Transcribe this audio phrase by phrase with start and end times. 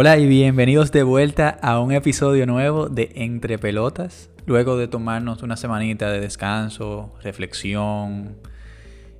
[0.00, 4.30] Hola y bienvenidos de vuelta a un episodio nuevo de Entre Pelotas.
[4.46, 8.36] Luego de tomarnos una semanita de descanso, reflexión,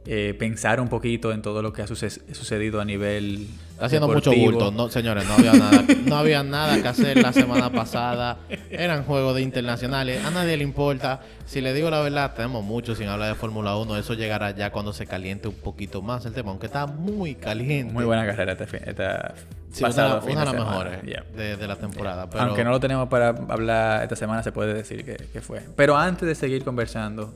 [0.06, 3.48] eh, pensar un poquito en todo lo que ha sucedido a nivel.
[3.80, 7.72] Haciendo mucho bulto, no, señores, no había nada, no había nada que hacer la semana
[7.72, 8.38] pasada.
[8.70, 11.22] Eran juegos de internacionales, a nadie le importa.
[11.44, 13.96] Si le digo la verdad, tenemos mucho sin hablar de Fórmula 1.
[13.96, 17.92] Eso llegará ya cuando se caliente un poquito más el tema, aunque está muy caliente.
[17.92, 19.34] Muy buena carrera esta, esta
[19.70, 21.02] sí, una, de las mejores
[21.34, 22.28] de, la temporada.
[22.38, 25.62] Aunque no lo tenemos para hablar esta semana, se puede decir que, que fue.
[25.76, 27.34] Pero antes de seguir conversando,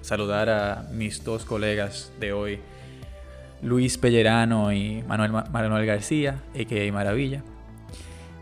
[0.00, 2.60] saludar a mis dos colegas de hoy,
[3.62, 6.92] Luis Pellerano y Manuel, Manuel García, a.k.a.
[6.92, 7.42] Maravilla.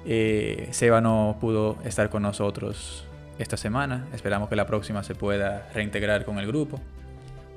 [0.05, 3.05] Eh, Seba no pudo estar con nosotros
[3.39, 4.07] esta semana.
[4.13, 6.81] Esperamos que la próxima se pueda reintegrar con el grupo.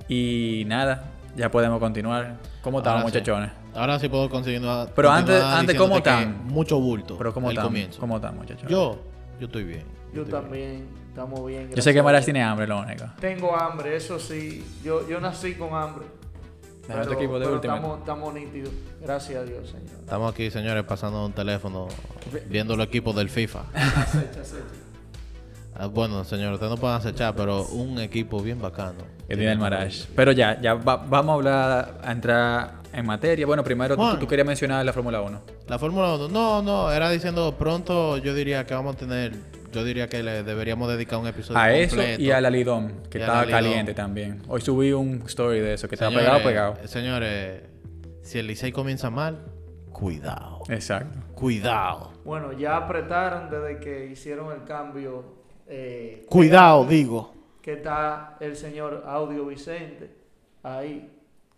[0.07, 2.37] Y nada, ya podemos continuar.
[2.61, 3.51] ¿Cómo están, muchachones?
[3.73, 4.89] Ahora sí puedo continuar.
[4.95, 6.45] Pero antes, antes ¿cómo están?
[6.45, 7.17] Mucho bulto.
[7.17, 7.73] Pero ¿cómo están?
[7.99, 8.69] ¿Cómo están, muchachones?
[8.71, 8.99] Yo,
[9.39, 9.83] yo estoy bien.
[10.13, 10.87] Yo, también.
[11.09, 11.69] Estamos bien.
[11.73, 13.05] Yo sé que Maras tiene hambre, lo único.
[13.19, 14.65] Tengo hambre, eso sí.
[14.83, 16.05] Yo, yo nací con hambre.
[16.87, 18.71] Pero, equipo de estamos, estamos nítidos.
[19.01, 19.95] Gracias a Dios, señor.
[19.99, 21.87] Estamos aquí, señores, pasando un teléfono,
[22.47, 23.63] viendo los equipos del FIFA.
[25.77, 29.03] Ah, bueno, señor, ustedes no pueden acechar, pero un equipo bien bacano.
[29.27, 30.05] Que tiene el Marash.
[30.15, 33.45] Pero ya, ya vamos a hablar, a entrar en materia.
[33.45, 35.41] Bueno, primero tú, tú, querías mencionar la Fórmula 1.
[35.67, 39.33] La Fórmula 1, no, no, era diciendo pronto yo diría que vamos a tener
[39.75, 43.19] yo diría que le deberíamos dedicar un episodio a eso y a la Lidón, que
[43.19, 44.41] estaba caliente también.
[44.47, 46.77] Hoy subí un story de eso, que estaba pegado, pegado.
[46.85, 47.61] Señores,
[48.21, 49.43] si el Licey comienza mal,
[49.91, 50.61] cuidado.
[50.69, 51.19] Exacto.
[51.33, 52.13] Cuidado.
[52.23, 55.34] Bueno, ya apretaron desde que hicieron el cambio.
[55.67, 57.33] Eh, cuidado, digo.
[57.61, 60.11] Que está el señor Audio Vicente
[60.63, 61.11] ahí.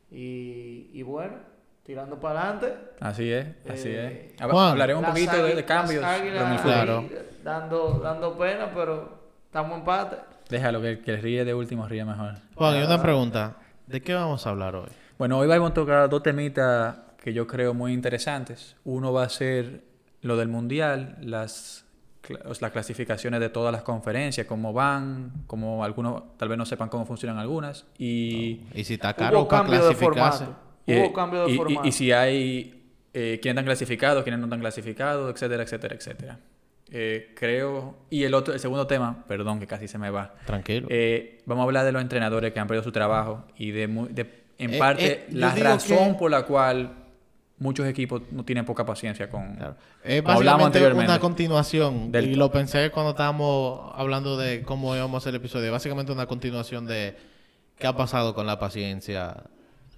[0.09, 1.33] Y, y bueno,
[1.83, 2.73] tirando para adelante.
[2.99, 4.41] Así es, así eh, es.
[4.41, 6.03] Hablaremos un poquito de, cambios.
[6.61, 7.05] claro.
[7.43, 10.17] dando, dando pena, pero estamos en empate.
[10.49, 12.35] Déjalo, que el que ríe de último ríe mejor.
[12.55, 13.57] Juan, y una pregunta.
[13.85, 14.89] ¿De qué vamos a hablar hoy?
[15.17, 18.75] Bueno, hoy vamos a tocar dos temitas que yo creo muy interesantes.
[18.83, 19.83] Uno va a ser
[20.21, 21.85] lo del Mundial, las,
[22.27, 27.05] las clasificaciones de todas las conferencias, cómo van, como algunos tal vez no sepan cómo
[27.05, 27.85] funcionan algunas.
[27.97, 30.45] Y, y si está caro para clasificarse.
[30.45, 31.87] Hubo eh, cambio de formato.
[31.87, 32.83] Y, si hay
[33.13, 36.39] eh, quiénes están clasificados, quiénes no están clasificados, etcétera, etcétera, etcétera.
[36.91, 37.95] Eh, creo.
[38.09, 40.35] Y el otro, el segundo tema, perdón que casi se me va.
[40.45, 40.87] Tranquilo.
[40.89, 44.47] Eh, vamos a hablar de los entrenadores que han perdido su trabajo y de, de
[44.57, 47.06] en parte la razón por la cual
[47.59, 49.55] muchos equipos no tienen poca paciencia con.
[49.55, 49.75] Claro.
[50.03, 52.11] Es básicamente una continuación.
[52.13, 55.71] Y lo pensé cuando estábamos hablando de cómo íbamos a hacer el episodio.
[55.71, 57.17] Básicamente una continuación de
[57.77, 59.43] qué ha pasado con la paciencia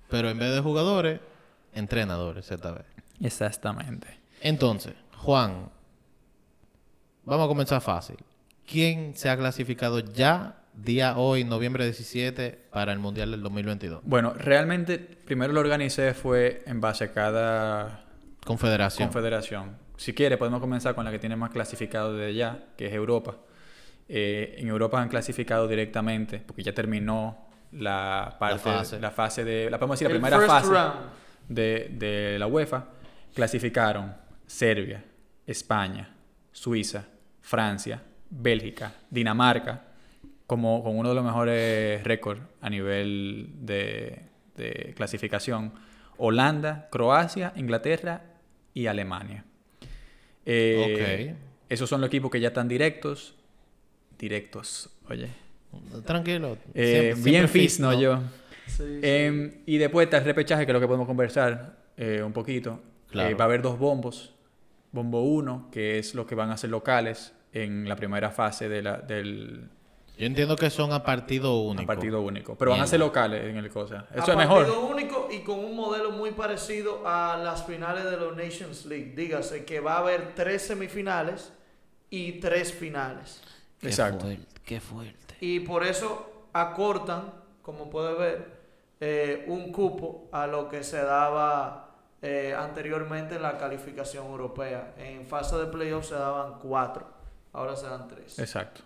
[0.09, 1.22] pero en vez de jugadores,
[1.74, 2.86] entrenadores esta vez.
[3.22, 4.08] Exactamente.
[4.42, 5.69] Entonces, Juan,
[7.24, 8.18] vamos a comenzar fácil.
[8.66, 14.02] ¿Quién se ha clasificado ya día hoy, noviembre 17, para el Mundial del 2022?
[14.03, 18.06] Bueno, realmente primero lo organicé fue en base a cada
[18.46, 19.07] confederación.
[19.07, 19.78] confederación.
[19.97, 23.35] Si quiere, podemos comenzar con la que tiene más clasificado desde ya, que es Europa.
[24.07, 28.69] Eh, en Europa han clasificado directamente, porque ya terminó la parte,
[29.00, 30.74] la fase, de, la podemos decir, la primera fase
[31.47, 32.86] de, de, la UEFA,
[33.36, 34.16] clasificaron
[34.47, 35.03] Serbia,
[35.46, 36.09] España,
[36.51, 37.06] Suiza,
[37.41, 39.89] Francia, Bélgica, Dinamarca,
[40.50, 44.24] como con uno de los mejores récords a nivel de,
[44.58, 45.74] de clasificación,
[46.18, 48.24] Holanda, Croacia, Inglaterra
[48.74, 49.46] y Alemania.
[50.48, 51.36] Eh,
[51.70, 53.36] esos son los equipos que ya están directos.
[54.18, 55.30] Directos, oye.
[56.04, 56.58] Tranquilo.
[56.74, 57.94] Eh, bien fis, ¿no?
[57.94, 58.20] Yo.
[58.80, 62.81] Em, y después está el repechaje, que es lo que podemos conversar eh, un poquito.
[63.13, 64.34] Eh, va a haber dos bombos.
[64.92, 68.81] Bombo 1, que es lo que van a ser locales en la primera fase de
[68.81, 69.69] la, del...
[70.19, 71.83] Yo entiendo que son a partido único.
[71.83, 72.57] A partido único.
[72.57, 74.06] Pero van a ser locales en el cosa.
[74.13, 74.63] Eso es mejor.
[74.63, 78.86] A partido único y con un modelo muy parecido a las finales de los Nations
[78.86, 79.13] League.
[79.16, 81.54] Dígase que va a haber tres semifinales
[82.10, 83.42] y tres finales.
[83.81, 84.27] Exacto.
[84.66, 85.36] qué fuerte.
[85.39, 87.31] Y por eso acortan,
[87.62, 88.60] como puede ver,
[89.00, 94.95] eh, un cupo a lo que se daba eh, anteriormente en la calificación europea.
[94.98, 97.07] En fase de playoff se daban cuatro,
[97.54, 98.38] ahora se dan tres.
[98.38, 98.81] Exacto.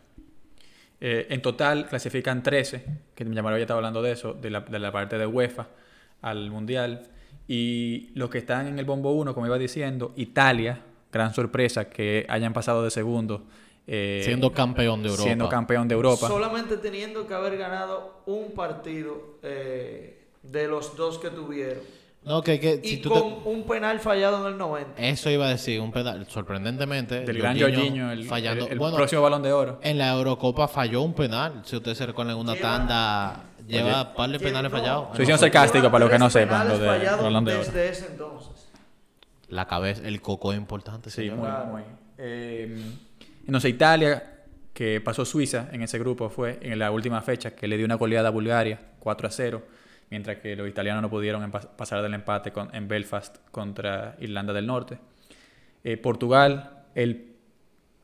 [1.05, 4.61] Eh, en total clasifican 13, que mi llamaron ya estaba hablando de eso, de la,
[4.61, 5.67] de la parte de UEFA
[6.21, 7.09] al Mundial.
[7.45, 10.79] Y los que están en el bombo 1, como iba diciendo, Italia,
[11.11, 13.43] gran sorpresa que hayan pasado de segundo
[13.85, 15.23] eh, siendo campeón de Europa.
[15.23, 16.27] Siendo campeón de Europa.
[16.27, 21.83] Solamente teniendo que haber ganado un partido eh, de los dos que tuvieron.
[22.25, 25.01] No, que, que y con un penal fallado en el 90.
[25.01, 27.21] Eso iba a decir, un penal, sorprendentemente.
[27.21, 28.67] Del gran Jorginho, el, fallando.
[28.67, 29.79] el, próximo balón de oro.
[29.83, 31.61] En la Eurocopa falló un penal.
[31.65, 35.07] Si ustedes se recuerdan, en una tanda lleva un par de penales fallados.
[35.15, 37.63] Soy siendo sarcástico para los que no sepan lo de balón de oro.
[37.65, 38.69] Desde ese entonces.
[39.49, 41.09] La cabeza, el coco es importante.
[41.09, 41.81] Sí, muy, muy.
[42.17, 42.81] Eh,
[43.45, 47.75] entonces Italia, que pasó Suiza en ese grupo, fue en la última fecha que le
[47.75, 49.63] dio una goleada a Bulgaria, 4 a 0
[50.13, 54.99] mientras que los italianos no pudieron pasar del empate en Belfast contra Irlanda del Norte.
[55.83, 57.33] Eh, Portugal, el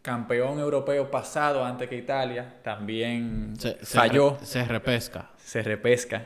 [0.02, 3.54] campeón europeo pasado antes que Italia, también
[3.84, 4.40] falló.
[4.42, 5.30] Se, repesca.
[5.38, 6.26] Se repesca.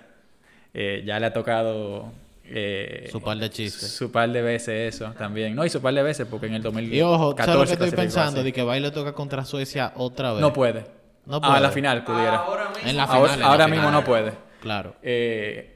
[0.73, 2.13] Eh, ya le ha tocado
[2.45, 3.91] eh, su par de chistes.
[3.91, 5.53] Su par de veces eso también.
[5.53, 6.95] No, y su par de veces porque en el 2014...
[6.95, 8.41] Y ojo, ¿sabes lo que estoy pensando?
[8.41, 10.39] De que Baile toca contra Suecia otra vez.
[10.39, 10.85] No puede.
[11.25, 11.53] No puede.
[11.53, 12.37] Ah, a la final pudiera.
[12.37, 14.31] Ahora mismo, en la final, ahora, mismo no puede.
[14.61, 14.95] Claro.
[15.01, 15.72] Eh,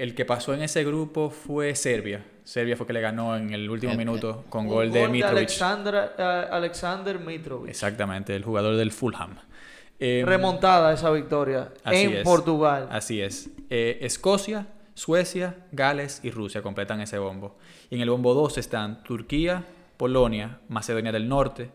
[0.00, 2.24] el que pasó en ese grupo fue Serbia.
[2.42, 5.36] Serbia fue que le ganó en el último minuto con gol de Mitrovic.
[5.36, 7.68] Alexander, uh, Alexander Mitrovic.
[7.68, 9.36] Exactamente, el jugador del Fulham.
[9.98, 12.88] Em, Remontada esa victoria en Portugal.
[12.90, 13.50] Así es.
[13.68, 17.58] Eh, Escocia, Suecia, Gales y Rusia completan ese bombo.
[17.90, 19.64] Y en el bombo 2 están Turquía,
[19.98, 21.70] Polonia, Macedonia del Norte,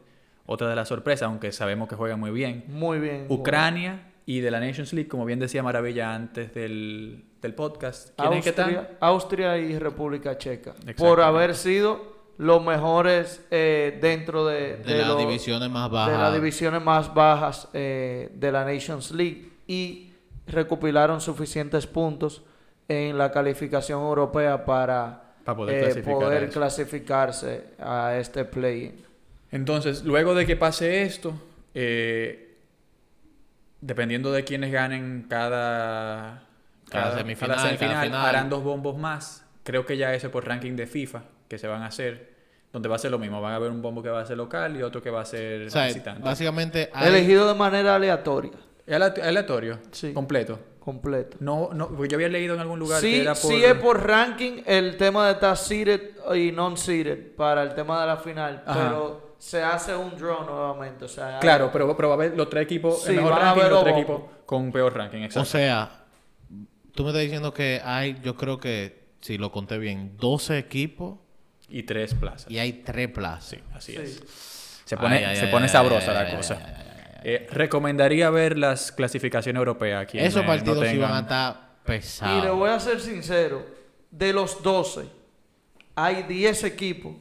[0.48, 2.66] otra de las sorpresas, aunque sabemos que juegan muy bien.
[2.70, 3.28] Muy bien.
[3.30, 8.20] Ucrania y de la Nations League, como bien decía Maravilla antes del, del podcast.
[8.20, 10.74] Austria, Austria y República Checa.
[10.98, 16.12] Por haber sido los mejores eh, dentro de, de, las divisiones más bajas.
[16.12, 19.52] De las divisiones más bajas eh, de la Nations League.
[19.68, 20.12] Y
[20.48, 22.42] recopilaron suficientes puntos
[22.88, 29.04] en la calificación europea para, poder, eh, clasificarse a este play.
[29.52, 31.34] Entonces, luego de que pase esto,
[33.82, 36.46] dependiendo de quiénes ganen cada
[36.90, 39.46] cada, semifinal, harán dos bombos más.
[39.64, 42.34] Creo que ya ese por ranking de FIFA que se van a hacer,
[42.72, 43.42] donde va a ser lo mismo.
[43.42, 45.26] Van a haber un bombo que va a ser local y otro que va a
[45.26, 46.22] ser visitante.
[46.22, 46.92] Básicamente.
[47.02, 48.52] Elegido de manera aleatoria.
[48.88, 49.80] aleatorio?
[49.92, 50.14] Sí.
[50.14, 50.60] Completo.
[50.80, 51.38] Completo.
[51.40, 53.52] No, no, yo había leído en algún lugar sí, que era por...
[53.52, 58.08] Sí es por ranking el tema de estar seated y non-seated para el tema de
[58.08, 61.06] la final, pero se hace un draw nuevamente.
[61.06, 63.70] O sea, claro, pero, pero va a haber los tres equipos, el mejor ranking y
[63.70, 65.24] los tres equipos con peor ranking.
[65.24, 65.42] Exacto.
[65.42, 66.05] O sea,
[66.96, 71.20] Tú me estás diciendo que hay, yo creo que, si lo conté bien, 12 equipos.
[71.68, 72.50] Y 3 plazas.
[72.50, 73.50] Y hay 3 plazas.
[73.50, 74.24] Sí, así es.
[74.86, 76.60] Se pone, se pone sabrosa la cosa.
[77.24, 80.20] Eh, recomendaría ver las clasificaciones europeas aquí.
[80.20, 82.38] Esos partidos iban a estar pesados.
[82.38, 83.66] Y le voy a ser sincero.
[84.12, 85.06] De los 12,
[85.96, 87.16] hay 10 equipos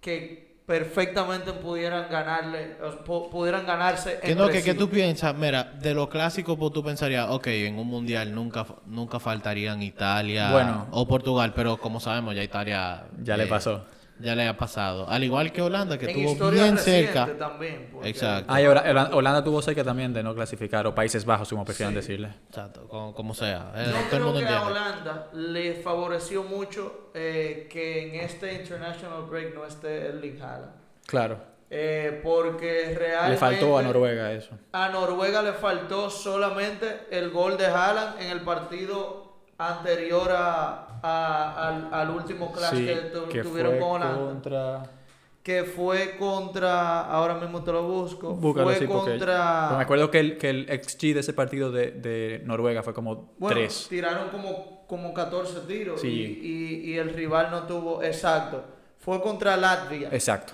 [0.00, 4.18] que perfectamente pudieran ganarle, pudieran ganarse.
[4.22, 7.86] Que no, que, tú piensas, mira, de lo clásico, pues tú pensarías, ok, en un
[7.86, 13.04] mundial nunca, nunca faltarían Italia o Portugal, pero como sabemos, ya Italia.
[13.22, 13.84] Ya le pasó
[14.22, 15.08] ya le ha pasado.
[15.08, 17.28] Al igual que Holanda, que tuvo bien cerca.
[17.36, 18.52] También, Exacto.
[18.52, 22.28] Ah, Holanda, tuvo cerca también de no clasificar, o Países Bajos, como prefieran decirle.
[22.48, 23.72] Exacto, como, sea.
[23.76, 29.66] Yo creo que a Holanda le favoreció mucho eh, que en este International Break no
[29.66, 30.72] esté el Haaland.
[31.06, 31.52] Claro.
[31.74, 33.30] Eh, porque realmente...
[33.30, 34.50] Le faltó a Noruega eso.
[34.72, 41.88] A Noruega le faltó solamente el gol de Haaland en el partido anterior a, al,
[41.92, 42.84] al, último clash
[43.30, 44.90] que, tuvieron con Holanda.
[45.42, 47.00] Que fue contra.
[47.00, 48.36] Ahora mismo te lo busco.
[48.36, 49.74] fue contra.
[49.76, 53.34] me acuerdo que el, que el XG de ese partido de, de Noruega fue como
[53.38, 53.86] bueno, 3.
[53.90, 56.04] Tiraron como, como 14 tiros.
[56.04, 58.02] Y, y, y, el rival no tuvo.
[58.02, 58.62] Exacto.
[58.98, 60.10] Fue contra Latvia.
[60.12, 60.52] Exacto.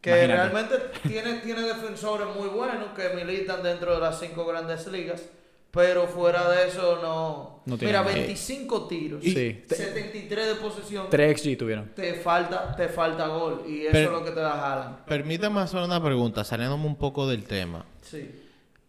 [0.00, 5.22] Que realmente tiene, tiene defensores muy buenos que militan dentro de las cinco grandes ligas.
[5.70, 7.76] Pero fuera de eso no.
[7.78, 9.22] Mira, 25 tiros.
[9.22, 9.62] Sí.
[9.68, 11.06] 73 de posesión.
[11.08, 11.94] 3 XG tuvieron.
[11.94, 13.64] Te falta, te falta gol.
[13.68, 15.04] Y eso es lo que te da jalan.
[15.06, 17.84] Permítame hacer una pregunta, saliéndome un poco del tema.
[18.02, 18.30] Sí.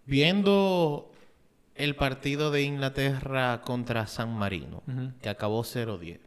[0.06, 1.12] Viendo
[1.76, 4.82] el partido de Inglaterra contra San Marino,
[5.22, 6.20] que acabó 0-10.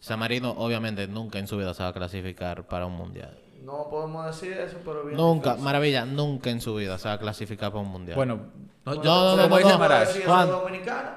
[0.00, 3.38] San Marino, obviamente, nunca en su vida se va a clasificar para un mundial.
[3.64, 5.16] No podemos decir eso, pero bien.
[5.16, 8.14] Nunca, maravilla, nunca en su vida se va a clasificar para un mundial.
[8.14, 8.38] Bueno,
[8.84, 9.48] no, no, no, no,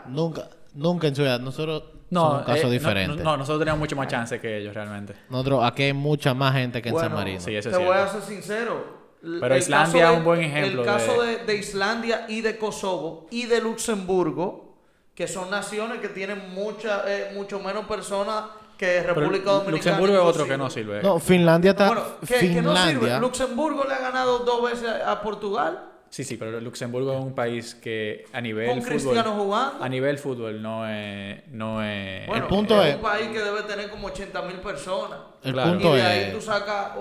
[0.07, 1.39] nunca, nunca en su vida.
[1.39, 3.21] Nosotros no, somos un caso eh, diferente.
[3.21, 5.13] No, nosotros tenemos mucho más chance que ellos realmente.
[5.29, 7.41] Nosotros, aquí hay mucha más gente que en San Marino.
[7.41, 8.97] Sí, eso te voy a ser sincero.
[9.21, 10.81] Pero Islandia es un buen ejemplo.
[10.83, 11.39] El caso de...
[11.39, 14.77] De, Islandia y de Kosovo y de Luxemburgo,
[15.15, 18.45] que son naciones que tienen mucha, eh, mucho menos personas
[18.77, 19.71] que República Dominicana.
[19.71, 21.01] Luxemburgo es otro que no sirve.
[21.01, 22.17] No, Finlandia está.
[22.23, 23.19] Finlandia.
[23.19, 25.83] Luxemburgo le ha ganado dos veces a Portugal.
[26.09, 29.83] Sí, sí, pero Luxemburgo es un país que a nivel Con Cristiano jugando.
[29.83, 31.45] A nivel fútbol no es...
[31.49, 34.55] No es bueno, el punto es, es, un país que debe tener como 80 mil
[34.57, 35.19] personas.
[35.43, 36.91] El punto y de ahí tú sacas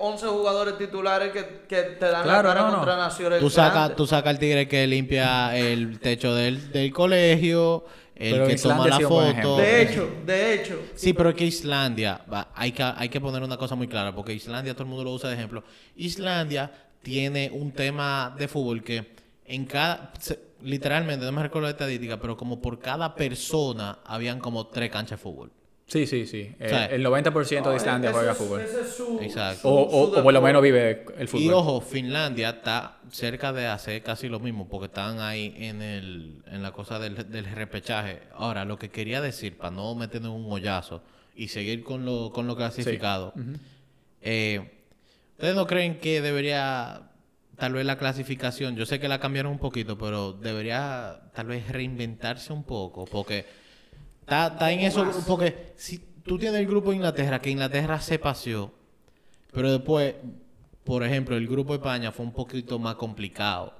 [0.00, 4.06] 11 eh, jugadores titulares que, que te dan la cara contra naciones Tú sacas tú
[4.06, 7.84] saca el tigre que limpia el techo del, del colegio
[8.18, 9.56] el que toma la foto.
[9.56, 10.82] De hecho, de hecho.
[10.94, 12.22] Sí, pero es que Islandia,
[12.54, 15.12] hay, que, hay que poner una cosa muy clara, porque Islandia todo el mundo lo
[15.12, 15.62] usa de ejemplo.
[15.96, 16.70] Islandia
[17.02, 20.12] tiene un tema de fútbol que en cada,
[20.62, 25.18] literalmente, no me recuerdo la estadística, pero como por cada persona habían como tres canchas
[25.18, 25.50] de fútbol.
[25.88, 26.54] Sí, sí, sí.
[26.60, 28.60] Eh, el 90% de Islandia juega fútbol.
[29.22, 29.70] Exacto.
[29.70, 31.42] o, o, por lo menos vive el fútbol.
[31.42, 36.42] Y ojo, Finlandia está cerca de hacer casi lo mismo, porque están ahí en, el,
[36.46, 37.16] en la cosa del,
[37.54, 38.20] repechaje.
[38.34, 41.02] Ahora, lo que quería decir, para no meternos un hoyazo
[41.34, 43.32] y seguir con lo, con lo clasificado,
[44.20, 44.70] eh,
[45.36, 47.08] ¿ustedes no creen que debería,
[47.56, 51.66] tal vez la clasificación, yo sé que la cambiaron un poquito, pero debería tal vez
[51.68, 53.06] reinventarse un poco?
[53.06, 53.46] Porque
[54.28, 58.72] Está, en eso, porque si tú tienes el grupo de Inglaterra, que Inglaterra se paseó,
[59.52, 60.14] pero después,
[60.84, 63.74] por ejemplo, el grupo de España fue un poquito más complicado.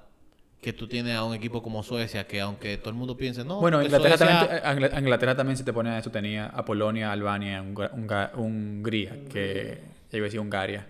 [0.59, 3.61] Que tú tienes a un equipo como Suecia, que aunque todo el mundo piense, no.
[3.61, 6.11] Bueno, Inglaterra, también, Inglaterra también se te pone a eso.
[6.11, 7.63] Tenía a Polonia, Albania,
[8.35, 10.85] Hungría, que ya iba a decir Hungaria.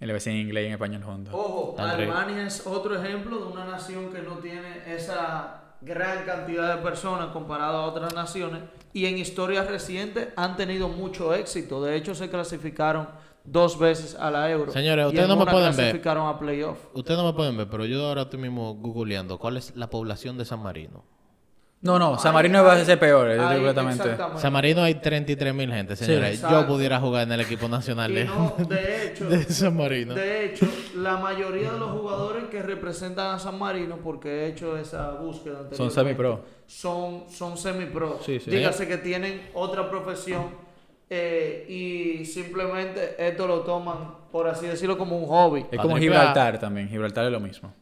[0.00, 1.34] En la en inglés y en español juntos.
[1.34, 6.82] Ojo, Albania es otro ejemplo de una nación que no tiene esa gran cantidad de
[6.82, 11.82] personas comparado a otras naciones y en historias recientes han tenido mucho éxito.
[11.82, 13.08] De hecho, se clasificaron
[13.44, 14.72] dos veces a la Euro.
[14.72, 16.08] Señores, ustedes no me pueden ver.
[16.08, 16.78] a playoff.
[16.94, 20.36] Ustedes no me pueden ver, pero yo ahora estoy mismo googleando cuál es la población
[20.38, 21.04] de San Marino.
[21.82, 24.16] No, no, San Marino va a ser peor, completamente.
[24.36, 26.42] San Marino hay 33 mil gente, señores.
[26.42, 28.28] yo pudiera jugar en el equipo nacional de,
[28.68, 30.14] de, hecho, de San Marino.
[30.14, 34.76] De hecho, la mayoría de los jugadores que representan a San Marino, porque he hecho
[34.76, 36.44] esa búsqueda Son semi-pro.
[36.66, 38.20] Son, son semi-pro.
[38.26, 40.48] Dígase que tienen otra profesión
[41.08, 45.64] eh, y simplemente esto lo toman, por así decirlo, como un hobby.
[45.70, 46.90] Es como Gibraltar también.
[46.90, 47.72] Gibraltar es lo mismo.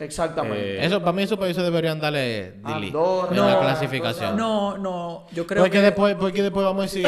[0.00, 0.76] Exactamente.
[0.76, 2.96] Eh, eso, para mí esos países deberían darle delete
[3.30, 4.36] en la clasificación.
[4.36, 5.82] No, no, yo creo porque que...
[5.82, 7.06] Después, porque después vamos a decir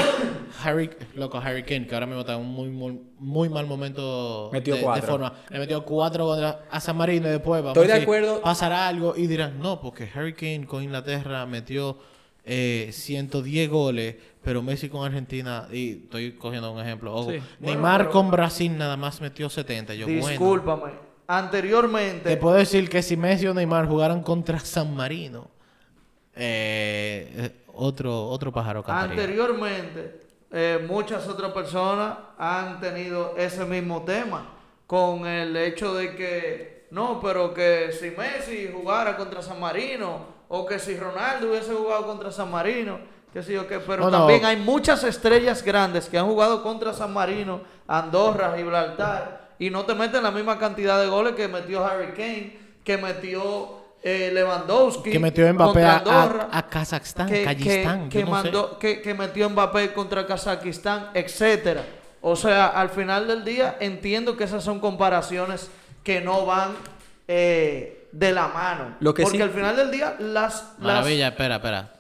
[0.63, 4.51] Harry, loco, Harry Kane, que ahora mismo está en un muy, muy, muy mal momento
[4.53, 5.07] metió de, cuatro.
[5.07, 5.33] forma.
[5.51, 8.41] Le metió cuatro contra a San Marino y después vamos Estoy a de acuerdo.
[8.41, 11.99] pasará algo y dirán, no, porque Harry Kane con Inglaterra metió
[12.45, 17.27] eh, 110 goles, pero Messi con Argentina, y estoy cogiendo un ejemplo,
[17.59, 19.95] Neymar con Brasil nada más metió 70.
[19.95, 22.31] Yo, Discúlpame anteriormente.
[22.31, 25.51] Te puedo decir que si Messi o Neymar jugaran contra San Marino,
[26.35, 29.23] eh, otro, otro pájaro cantaría.
[29.23, 30.21] Anteriormente,
[30.53, 34.55] eh, muchas otras personas han tenido ese mismo tema
[34.87, 40.65] con el hecho de que no, pero que si Messi jugara contra San Marino o
[40.65, 42.99] que si Ronaldo hubiese jugado contra San Marino,
[43.33, 47.61] que yo qué, pero también hay muchas estrellas grandes que han jugado contra San Marino,
[47.87, 52.59] Andorra, Gibraltar y no te meten la misma cantidad de goles que metió Harry Kane,
[52.85, 55.11] que metió eh, Lewandowski.
[55.11, 61.85] Que metió Mbappé a, a, Kazajstán, que, que, que, metió Mbappé contra Kazajistán, etcétera.
[62.21, 65.71] O sea, al final del día entiendo que esas son comparaciones
[66.03, 66.73] que no van
[67.29, 68.97] eh, de la mano.
[69.01, 70.75] Lo que porque al final del día las...
[70.79, 71.93] Maravilla, espera, espera.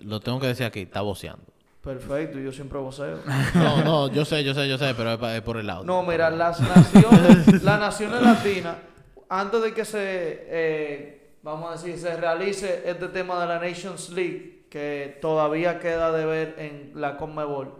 [0.00, 1.47] Lo tengo que decir aquí, está boceando.
[1.88, 3.18] Perfecto, yo siempre voceo.
[3.54, 5.84] No, no, yo sé, yo sé, yo sé, pero es, por el lado.
[5.84, 8.76] No, mira, las naciones, las naciones latinas,
[9.30, 14.10] antes de que se, eh, vamos a decir, se realice este tema de la Nations
[14.10, 17.72] League, que todavía queda de ver en la Conmebol,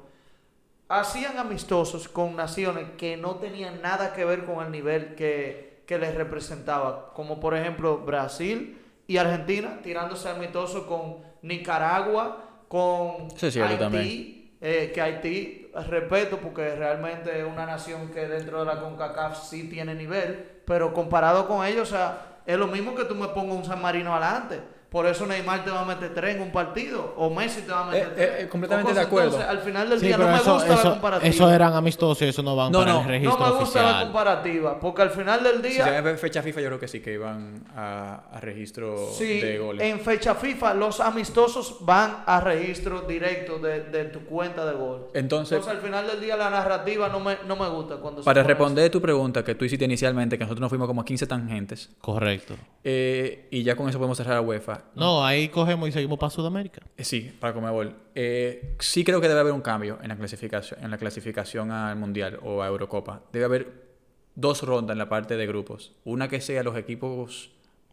[0.89, 5.99] hacían amistosos con naciones que no tenían nada que ver con el nivel que, que
[5.99, 14.93] les representaba, como por ejemplo Brasil y Argentina, tirándose amistosos con Nicaragua, con Haití, eh,
[14.95, 19.95] que Haití, respeto, porque realmente es una nación que dentro de la CONCACAF sí tiene
[19.95, 23.65] nivel, pero comparado con ellos, o sea, es lo mismo que tú me pongas un
[23.65, 24.61] San Marino adelante.
[24.91, 27.13] Por eso Neymar te va a meter tres en un partido.
[27.19, 28.45] O Messi te va a meter eh, tres.
[28.45, 29.33] Eh, completamente de acuerdo.
[29.33, 31.29] Entonces, al final del día no me gusta la comparativa.
[31.29, 34.81] Eso eran amistosos y eso no van para el registro No me gusta la comparativa.
[34.81, 35.85] Porque al final del día...
[35.85, 39.87] Si se fecha FIFA, yo creo que sí que iban a, a registro de goles.
[39.87, 45.09] en fecha FIFA los amistosos van a registro directo de, de tu cuenta de gol.
[45.13, 47.97] Entonces, al final del día la narrativa no me, no me gusta.
[47.97, 51.27] cuando Para responder tu pregunta que tú hiciste inicialmente, que nosotros nos fuimos como 15
[51.27, 51.91] tangentes.
[52.01, 52.55] Correcto.
[52.85, 54.78] Eh, y ya con eso podemos cerrar a UEFA.
[54.95, 56.83] No, ahí cogemos y seguimos para Sudamérica.
[56.97, 57.95] Eh, sí, para Comebol.
[58.15, 61.97] Eh, sí creo que debe haber un cambio en la clasificación, en la clasificación al
[61.97, 63.23] Mundial o a Eurocopa.
[63.33, 63.89] Debe haber
[64.35, 65.93] dos rondas en la parte de grupos.
[66.05, 67.51] Una que sea los equipos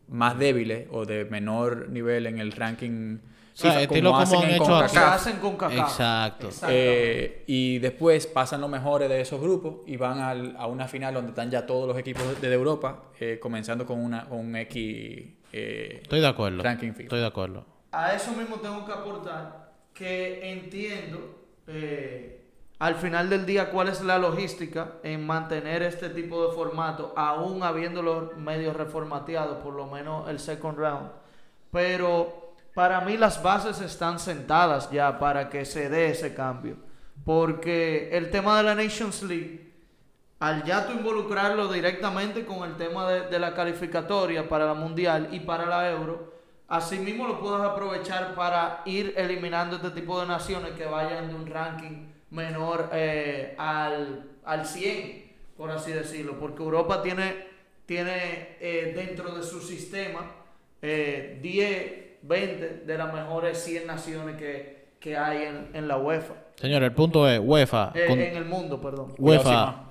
[0.08, 3.18] más débiles o de menor nivel en el ranking.
[3.18, 6.50] O sea, estilo como, hacen, hecho hacen con Exacto.
[6.68, 11.14] Eh, y después pasan los mejores de esos grupos y van al, a una final
[11.14, 15.24] donde están ya todos los equipos de, Europa, eh, comenzando con, una, con un X
[15.56, 16.64] eh, Estoy de acuerdo.
[16.64, 17.66] ranking Estoy de acuerdo.
[17.92, 21.46] A eso mismo tengo que aportar que entiendo
[22.80, 27.64] al final del día cuál es la logística en mantener este tipo de formato, aún
[27.64, 31.10] habiéndolo medio reformateado, por lo menos el second round.
[31.72, 36.76] Pero para mí las bases están sentadas ya para que se dé ese cambio.
[37.24, 39.65] Porque el tema de la Nations League,
[40.40, 45.40] al ya tú involucrarlo directamente con el tema de, la calificatoria para la Mundial y
[45.40, 46.34] para la Euro,
[46.68, 51.48] asimismo lo puedes aprovechar para ir eliminando este tipo de naciones que vayan de un
[51.48, 57.48] ranking menor eh, al, al 100, por así decirlo, porque Europa tiene,
[57.86, 60.32] tiene eh, dentro de su sistema
[60.82, 66.34] 10, eh, 20 de las mejores 100 naciones que, que hay en, en, la UEFA.
[66.60, 67.92] Señor, el punto es UEFA.
[67.94, 69.14] en el mundo, perdón.
[69.18, 69.88] UEFA,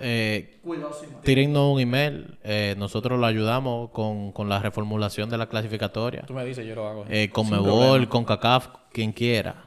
[1.22, 2.38] tírennos un email.
[2.76, 6.22] nosotros lo ayudamos con, con, la reformulación de la clasificatoria.
[6.22, 7.04] Tú me dices, yo lo hago.
[7.32, 9.64] con Mebol, con CACAF, quien quiera.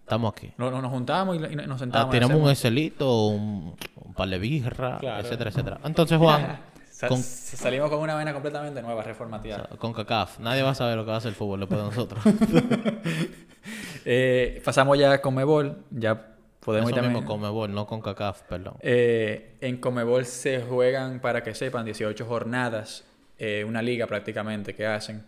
[0.00, 0.52] Estamos aquí.
[0.58, 2.08] No, nos juntamos y, nos sentamos.
[2.08, 5.80] Ah, tiramos un Excelito, un, un par de birra, etcétera, etcétera.
[5.84, 6.72] Entonces, Juan.
[7.10, 9.68] Salimos con una vena completamente nueva, reformateada.
[9.78, 10.38] con CACAF.
[10.38, 12.22] Nadie va a saber lo que va a hacer el fútbol después de nosotros.
[14.04, 15.78] eh, pasamos ya a Comebol.
[15.90, 16.31] Ya
[16.64, 17.14] podemos Eso también.
[17.14, 18.74] mismo, Comebol, no con CACAF, perdón.
[18.80, 23.04] Eh, en Comebol se juegan, para que sepan, 18 jornadas.
[23.38, 25.24] Eh, una liga prácticamente que hacen.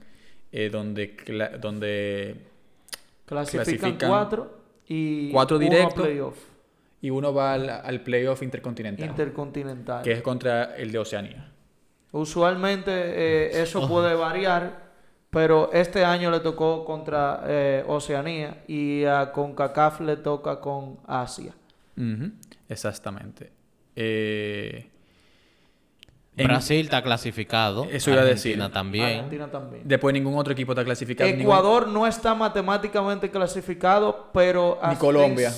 [0.56, 1.16] Eh, donde,
[1.60, 2.36] donde
[3.26, 6.06] clasifican, cuatro y cuatro directos
[7.00, 9.06] y uno va al, playoff intercontinental.
[9.06, 10.02] Intercontinental.
[10.02, 11.50] Que es contra el de Oceanía.
[12.12, 14.83] Usualmente eh, eso puede variar,
[15.34, 21.52] pero este año le tocó contra eh, Oceanía y a CONCACAF le toca con Asia.
[22.68, 23.50] Exactamente.
[23.96, 24.88] Eh,
[26.36, 27.84] Brasil está clasificado.
[27.90, 28.58] Eso iba a decir.
[28.72, 29.06] También.
[29.06, 29.82] Argentina también.
[29.84, 31.28] Después ningún otro equipo está clasificado.
[31.28, 35.52] Ecuador no está matemáticamente clasificado, pero ni Colombia.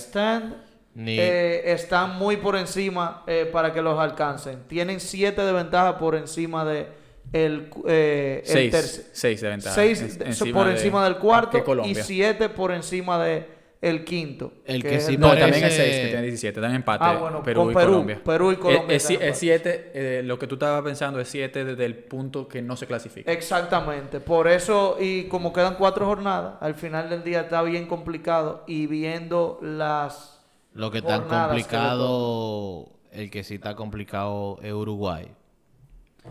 [0.99, 4.61] Eh, están muy por encima eh, para que los alcancen.
[4.67, 6.89] Tienen siete de ventaja por encima de
[7.33, 9.75] el, eh, seis, de ventaja.
[9.75, 10.19] Seis
[10.53, 14.53] por encima del cuarto y siete por encima de el quinto.
[14.65, 16.59] El que, sí No, también es 6, que tiene 17.
[16.59, 17.05] Están en empate.
[17.05, 18.21] Ah, bueno, Perú, y Colombia.
[18.25, 18.97] Perú y Colombia.
[18.97, 22.77] Es 7, eh, lo que tú estabas pensando es 7 desde el punto que no
[22.77, 23.31] se clasifica.
[23.31, 24.21] Exactamente.
[24.21, 28.65] Por eso, y como quedan cuatro jornadas, al final del día está bien complicado.
[28.67, 30.41] Y viendo las.
[30.73, 35.36] Lo que está complicado, el que sí está complicado es Uruguay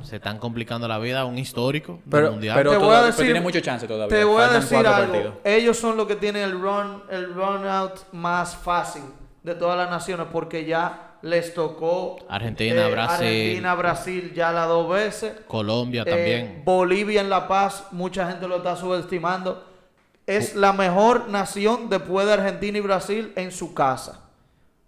[0.03, 2.55] se están complicando la vida un histórico pero, mundial.
[2.55, 4.15] Pero, te voy a decir, tiene mucho chance todavía.
[4.15, 5.39] Te voy a decir algo.
[5.43, 9.03] Ellos son los que tienen el run, el run out más fácil
[9.43, 13.27] de todas las naciones porque ya les tocó Argentina, eh, Brasil.
[13.27, 15.33] Argentina, Brasil ya las dos veces.
[15.47, 16.61] Colombia eh, también.
[16.65, 19.65] Bolivia en La Paz, mucha gente lo está subestimando.
[20.27, 24.21] Es la mejor nación después de Argentina y Brasil en su casa.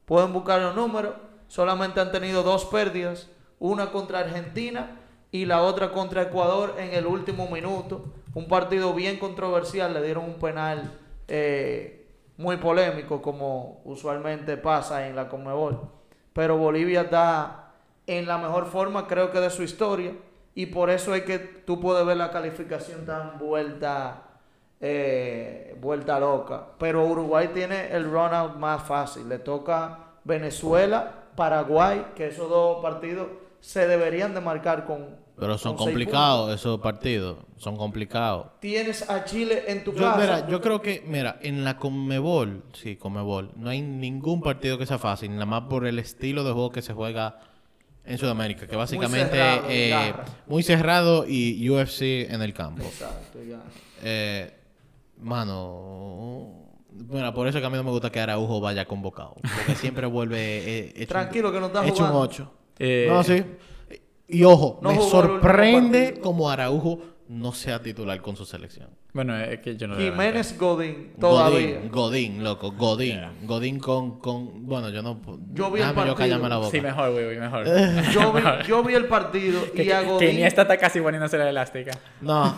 [0.06, 1.13] Pueden buscar los números.
[1.48, 3.28] Solamente han tenido dos pérdidas
[3.60, 4.98] una contra Argentina
[5.32, 8.06] y la otra contra Ecuador en el último minuto.
[8.34, 10.91] Un partido bien controversial, le dieron un penal
[11.28, 15.89] eh, muy polémico como usualmente pasa en la Conmebol.
[16.34, 17.74] Pero Bolivia está
[18.06, 20.13] en la mejor forma creo que de su historia
[20.56, 24.24] y por eso es que tú puedes ver la calificación tan vuelta
[24.80, 26.67] eh, vuelta loca.
[26.78, 29.28] Pero Uruguay tiene el run out más fácil.
[29.28, 33.28] Le toca Venezuela, Paraguay, que esos dos partidos
[33.60, 35.28] se deberían de marcar con.
[35.39, 38.48] Pero son complicados esos partidos, son complicados.
[38.60, 40.48] Tienes a Chile en tu yo, casa.
[40.48, 44.98] yo creo que, mira, en la Conmebol, sí, Conmebol, no hay ningún partido que sea
[44.98, 47.39] fácil, nada más por el estilo de juego que se juega
[48.04, 49.38] en Sudamérica, que básicamente
[49.70, 50.13] eh,
[50.48, 52.84] muy cerrado, y UFC en el campo.
[52.84, 53.62] Exacto, ya.
[54.02, 54.54] Eh,
[55.20, 56.67] mano,
[57.06, 59.36] bueno, por eso que a mí no me gusta que Araujo vaya convocado.
[59.41, 62.52] Porque siempre vuelve eh, Tranquilo, que no está hecho un 8.
[62.80, 63.44] Eh, no, sí.
[64.28, 68.90] Y ojo, me sorprende como Araujo no sea titular con su selección.
[69.13, 71.78] Bueno, es que yo no Jiménez Godín, todavía.
[71.78, 73.20] Godín, Godín, loco, Godín.
[73.44, 74.66] Godín con, con.
[74.66, 75.20] Bueno, yo no.
[75.54, 76.38] Yo vi el partido.
[76.38, 76.70] la boca.
[76.70, 77.66] Sí, mejor, güey, mejor.
[78.13, 80.20] yo, vi, yo vi el partido y a Godín.
[80.20, 81.98] Que ni esta está casi poniéndose la elástica.
[82.22, 82.56] No.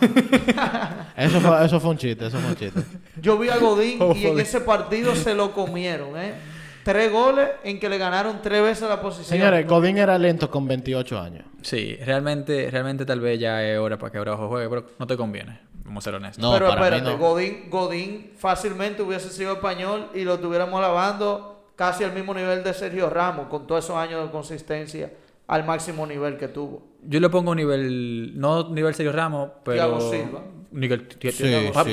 [1.16, 2.80] eso, fue, eso fue un chiste, eso fue un chiste.
[3.20, 6.34] Yo vi a Godín y en ese partido se lo comieron, ¿eh?
[6.82, 9.38] Tres goles en que le ganaron tres veces la posición.
[9.38, 11.44] Señores, Godín era lento con 28 años.
[11.62, 15.16] Sí, realmente, realmente tal vez ya es hora para que Araujo juegue, pero no te
[15.16, 15.60] conviene.
[15.84, 16.42] Vamos a ser honestos.
[16.42, 22.12] No, pero espérate, Godín, Godín fácilmente hubiese sido español y lo tuviéramos lavando casi al
[22.12, 25.12] mismo nivel de Sergio Ramos, con todos esos años de consistencia
[25.46, 26.82] al máximo nivel que tuvo.
[27.02, 30.00] Yo le pongo un nivel, no nivel Sergio Ramos, pero...
[30.00, 30.42] Silva.
[30.72, 31.08] Nivel,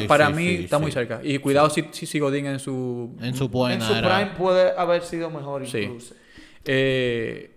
[0.07, 1.19] para mí está muy cerca.
[1.23, 3.15] Y cuidado si, si, Godín en su...
[3.21, 6.15] En su buena En su prime puede haber sido mejor incluso.
[6.65, 7.51] Eh,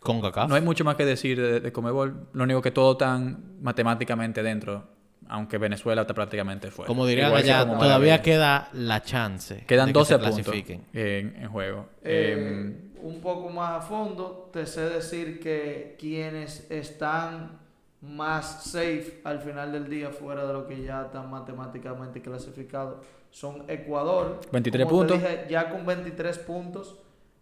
[0.00, 0.46] Con Kaká.
[0.46, 2.28] No hay mucho más que decir de, de Comebol.
[2.32, 4.92] Lo único que todo tan matemáticamente dentro
[5.32, 6.86] aunque Venezuela está prácticamente fuera.
[6.86, 9.64] Como dirían allá, todavía queda la chance.
[9.66, 10.54] Quedan de 12 puntos
[10.92, 11.88] en, en, juego.
[12.04, 17.61] Eh, em, un poco más a fondo, te sé decir que quienes están
[18.02, 23.64] más safe al final del día, fuera de lo que ya están matemáticamente clasificados, son
[23.68, 24.40] Ecuador.
[24.50, 25.20] 23 puntos.
[25.48, 26.96] ya con 23 puntos.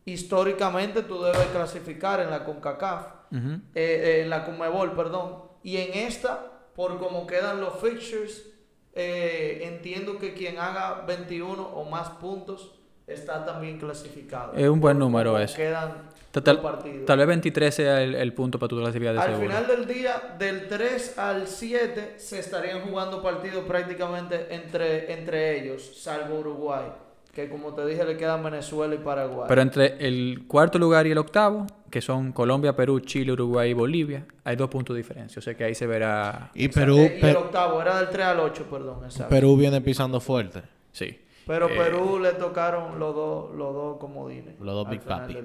[0.05, 5.43] Históricamente tú debes clasificar en la CONCACAF, eh, eh, en la CONMEBOL, perdón.
[5.63, 8.51] Y en esta, por cómo quedan los fixtures,
[8.93, 12.75] eh, entiendo que quien haga 21 o más puntos
[13.07, 14.55] está también clasificado.
[14.55, 15.57] Es un buen número eso.
[15.57, 16.61] Quedan tal,
[17.07, 20.69] tal, vez 23 sea el, punto para tu clasificar de Al final del día, del
[20.69, 26.87] 3 al 7, se estarían jugando partidos prácticamente entre, entre ellos, salvo Uruguay.
[27.33, 29.47] Que como te dije, le quedan Venezuela y Paraguay.
[29.49, 33.73] Pero entre el cuarto lugar y el octavo, que son Colombia, Perú, Chile, Uruguay y
[33.73, 35.39] Bolivia, hay dos puntos de diferencia.
[35.39, 36.51] O sea que ahí se verá.
[36.55, 36.99] Y Perú.
[36.99, 39.01] y el octavo era del 3 al 8, perdón.
[39.29, 40.63] Perú viene pisando fuerte.
[40.93, 41.21] Sí.
[41.47, 44.59] Pero eh, Perú le tocaron los dos, los dos comodines.
[44.61, 45.37] Los dos Big Papi.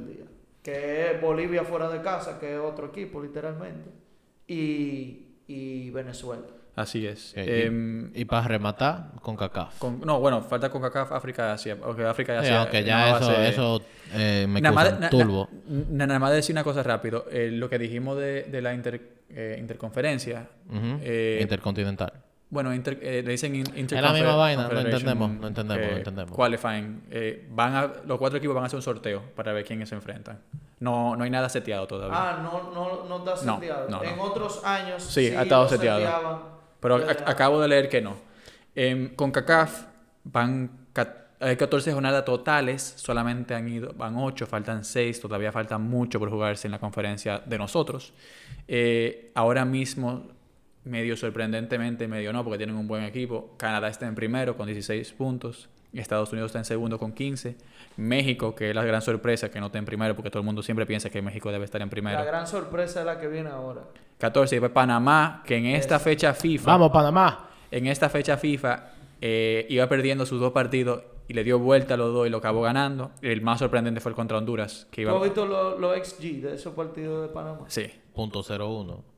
[0.66, 3.88] Que es Bolivia fuera de casa, que es otro equipo, literalmente.
[4.48, 6.48] Y, y Venezuela.
[6.76, 7.34] Así es.
[7.38, 9.80] Eh, em, y, para rematar, con CACAF.
[10.04, 11.78] no, bueno, falta con CACAF, África y Asia.
[11.78, 12.62] Porque África y Asia.
[12.62, 13.82] aunque ya eso, eso
[14.16, 15.48] eh, me nada turbo.
[15.68, 17.26] Nada más decir una cosa rápido.
[17.32, 19.00] lo que dijimos de, de la inter,
[19.60, 20.50] interconferencia.
[21.40, 22.25] Intercontinental.
[22.56, 26.32] Bueno, le dicen Es la misma vaina, no entendemos, no entendemos, no entendemos.
[26.32, 27.04] Qualifying.
[27.52, 30.40] van a, los cuatro equipos van a hacer un sorteo para ver quiénes se enfrentan.
[30.80, 32.18] No, no hay nada seteado todavía.
[32.18, 34.04] Ah, no, no, no está seteado.
[34.04, 36.56] en otros años sí, ha estado seteado.
[36.80, 38.16] Pero acabo de leer que no.
[39.18, 39.84] con CACAF
[40.24, 40.86] van
[41.40, 46.30] hay 14 jornadas totales, solamente han ido, van 8, faltan 6, todavía falta mucho por
[46.30, 48.14] jugarse en la conferencia de nosotros.
[48.68, 50.35] Eh, ahora mismo
[50.86, 53.54] medio sorprendentemente, medio no, porque tienen un buen equipo.
[53.58, 55.70] Canadá está en primero con 16 puntos.
[55.94, 57.56] Estados Unidos está en segundo con 15.
[57.98, 60.62] México, que es la gran sorpresa, que no está en primero, porque todo el mundo
[60.62, 62.18] siempre piensa que México debe estar en primero.
[62.18, 63.82] La gran sorpresa es la que viene ahora.
[64.18, 64.56] 14.
[64.56, 66.72] Y después Panamá, que en esta fecha FIFA.
[66.72, 67.50] Vamos, Panamá.
[67.72, 71.98] En esta fecha FIFA eh, iba perdiendo sus dos partidos y le dio vuelta a
[71.98, 73.12] los dos y lo acabó ganando.
[73.22, 74.88] El más sorprendente fue el contra Honduras.
[74.92, 75.16] Que iba...
[75.16, 77.66] has visto los XG de esos partidos de Panamá?
[77.68, 77.90] Sí.
[78.14, 79.15] Punto 01.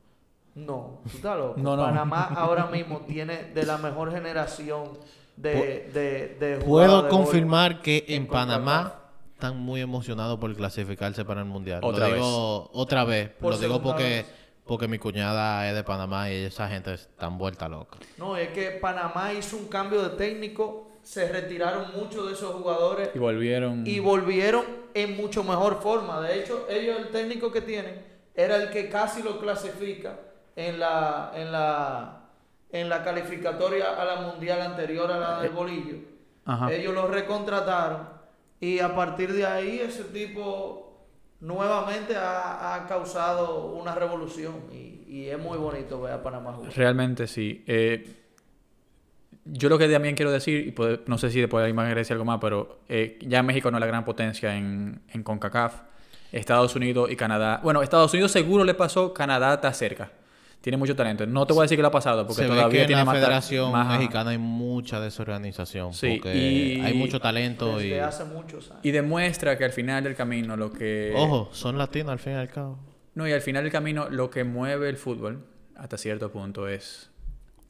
[0.58, 1.62] No, tú estás loco.
[1.62, 4.98] Panamá ahora mismo tiene de la mejor generación
[5.36, 8.94] de, de, de Puedo confirmar que en, Panamá
[9.34, 11.80] están muy emocionados por clasificarse para el Mundial.
[11.84, 12.70] Otra lo digo vez.
[12.72, 13.30] otra vez.
[13.40, 14.24] lo digo porque,
[14.66, 17.98] porque mi cuñada es de Panamá y esa gente está vuelta loca.
[18.16, 23.10] No, es que Panamá hizo un cambio de técnico, se retiraron muchos de esos jugadores.
[23.14, 23.86] Y volvieron.
[23.86, 26.20] Y volvieron en mucho mejor forma.
[26.20, 30.18] De hecho, ellos, el técnico que tienen, era el que casi lo clasifica
[30.58, 32.20] en la, en la,
[32.72, 35.96] en la calificatoria a la mundial anterior a la del bolillo.
[36.70, 38.08] Ellos lo recontrataron
[38.58, 41.06] y a partir de ahí ese tipo
[41.40, 44.96] nuevamente ha, causado una revolución y,
[45.28, 46.72] es muy bonito ver a Panamá jugar.
[46.74, 47.62] Realmente sí.
[47.66, 48.14] Eh,
[49.44, 52.24] yo lo que también quiero decir, y no sé si después hay más decir algo
[52.24, 55.82] más, pero eh, ya México no es la gran potencia en, en CONCACAF.
[56.32, 57.60] Estados Unidos y Canadá.
[57.62, 60.10] Bueno, Estados Unidos seguro le pasó, Canadá está cerca
[60.60, 61.26] tiene mucho talento.
[61.26, 63.72] No te voy a decir que lo ha pasado, porque todavía tiene en la Federación
[63.88, 65.94] Mexicana hay mucha desorganización.
[65.94, 67.80] Sí, y hay mucho talento.
[67.82, 67.94] y...
[67.94, 68.80] hace muchos años.
[68.84, 71.12] Y demuestra que al final del camino lo que...
[71.16, 72.78] Ojo, son latinos al fin y al cabo.
[73.14, 75.44] No, y al final del camino lo que mueve el fútbol,
[75.76, 77.10] hasta cierto punto, es...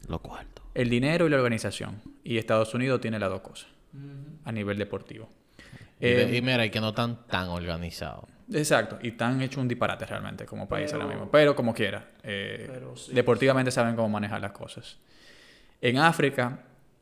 [0.07, 0.61] Lo cuarto.
[0.73, 2.01] El dinero y la organización.
[2.23, 3.69] Y Estados Unidos tiene las dos cosas,
[4.45, 5.29] a nivel deportivo.
[5.99, 8.25] Y, eh, mira, y que no están tan organizados.
[8.51, 11.29] Exacto, y están hecho un disparate realmente como país ahora mismo.
[11.29, 12.81] Pero como quiera, eh,
[13.11, 14.97] deportivamente saben cómo manejar las cosas.
[15.81, 16.59] En África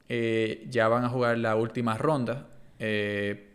[0.09, 2.47] eh, ya van a jugar la última ronda.
[2.79, 3.45] Eh,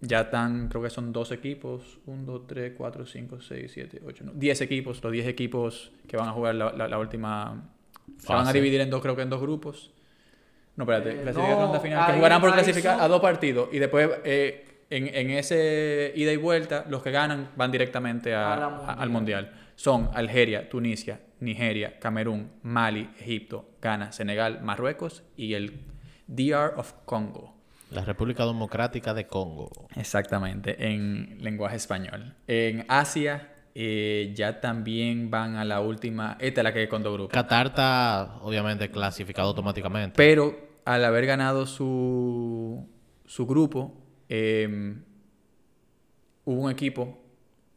[0.00, 1.98] ya están, creo que son dos equipos.
[2.06, 5.02] 1, 2, 3, 4, 5, 6, 7, 8, 10 equipos.
[5.02, 7.70] Los 10 equipos que van a jugar la, última...
[8.18, 9.92] Se van a dividir en dos, creo que en dos grupos.
[10.76, 11.24] No, espérate.
[11.24, 12.06] la ronda final.
[12.06, 13.68] que jugarán por clasificar a dos partidos.
[13.72, 14.08] Y después
[14.90, 19.52] en, en, ese ida y vuelta, los que ganan van directamente al mundial.
[19.76, 25.80] Son Algeria, Tunisia, Nigeria, Camerún, Mali, Egipto, Ghana, Senegal, Marruecos y el
[26.26, 27.56] DR of Congo.
[27.90, 29.70] La República Democrática de Congo.
[29.96, 32.34] Exactamente, en lenguaje español.
[32.46, 36.36] En Asia eh, ya también van a la última.
[36.40, 37.32] Esta es la que con dos grupos.
[37.32, 40.16] Qatar está obviamente clasificado automáticamente.
[40.16, 42.88] Pero al haber ganado su,
[43.26, 43.99] su grupo,
[44.30, 45.02] em,
[46.44, 47.18] hubo un equipo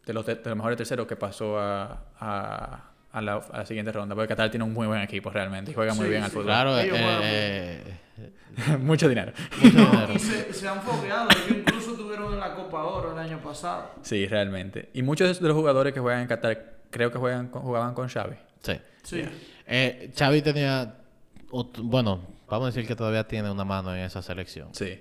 [0.05, 3.91] de los, de, los mejores terceros que pasó a, a, a, la, a, la, siguiente
[3.91, 4.15] ronda.
[4.15, 6.45] Porque Qatar tiene un muy buen equipo realmente y juega muy bien al fútbol.
[6.45, 7.81] Claro, eh,
[8.79, 9.33] Mucho dinero.
[9.61, 9.69] y
[10.53, 11.29] se, han fogueado.
[11.31, 13.91] Ellos incluso tuvieron la Copa Oro el año pasado.
[14.03, 14.89] Sí, realmente.
[14.93, 18.35] Y muchos de los jugadores que juegan en Qatar creo que juegan jugaban con Xavi.
[18.61, 18.73] Sí.
[19.01, 19.23] sí.
[19.65, 20.97] Eh, Xavi tenía...
[21.77, 24.69] Bueno, vamos a decir que todavía tiene una mano en esa selección.
[24.73, 24.99] Sí.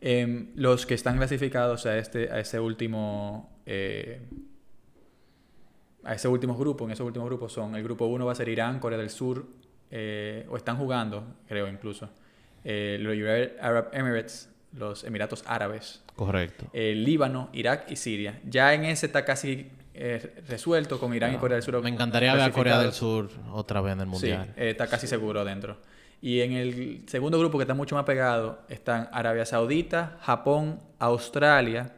[0.00, 4.20] Em, los que están clasificados a este a ese último eh,
[6.04, 8.48] a ese último grupo en esos últimos grupos son el grupo 1 va a ser
[8.48, 9.46] Irán Corea del Sur
[9.90, 12.08] eh, o están jugando creo incluso
[12.64, 13.16] eh, los
[13.60, 16.02] Arab Emirates, los Emiratos Árabes.
[16.16, 16.66] Correcto.
[16.74, 18.40] Líbano, Irak y Siria.
[18.44, 21.82] Ya en ese está casi eh, resuelto con Irán y Corea del Sur.
[21.82, 24.52] Me encantaría ver a Corea del Sur otra vez en el Mundial.
[24.54, 25.76] Sí, eh, está casi seguro dentro.
[26.20, 31.92] Y en el segundo grupo, que está mucho más pegado, están Arabia Saudita, Japón, Australia,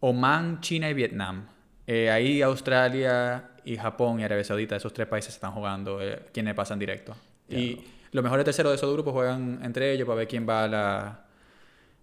[0.00, 1.48] Oman, China y Vietnam.
[1.86, 5.98] ahí Australia y Japón y Arabia Saudita, esos tres países están jugando,
[6.32, 7.16] quienes pasan directo.
[7.48, 10.68] Y los mejores terceros de esos grupos juegan entre ellos para ver quién va a
[10.68, 11.24] la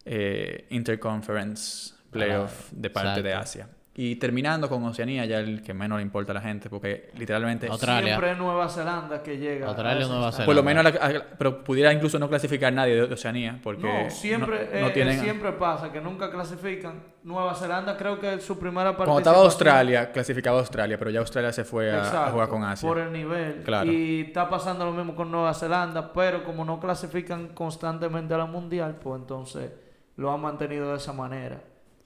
[0.04, 3.70] eh, Interconference Playoff de parte de Asia.
[4.04, 7.68] Y terminando con Oceanía, ya el que menos le importa a la gente, porque literalmente...
[7.68, 8.14] Australia.
[8.14, 9.68] Siempre es Nueva Zelanda que llega.
[9.68, 10.46] Australia Nueva Zelanda.
[10.48, 10.94] Por lo menos,
[11.38, 13.84] pero pudiera incluso no clasificar nadie de Oceanía, porque...
[13.84, 17.04] No, siempre, eh, siempre pasa que nunca clasifican.
[17.22, 19.14] Nueva Zelanda creo que es su primera participación...
[19.14, 22.90] Cuando estaba Australia, clasificaba Australia, pero ya Australia se fue a, jugar con Asia.
[22.90, 23.62] por el nivel.
[23.64, 23.92] Claro.
[23.92, 28.46] Y está pasando lo mismo con Nueva Zelanda, pero como no clasifican constantemente a la
[28.48, 29.70] Mundial, pues entonces
[30.16, 31.62] lo han mantenido de esa manera.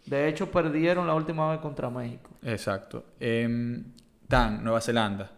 [0.06, 2.30] De hecho, perdieron la última vez contra México.
[2.44, 3.06] Exacto.
[3.20, 3.84] Eh,
[4.28, 5.32] Dan, Nueva Zelanda.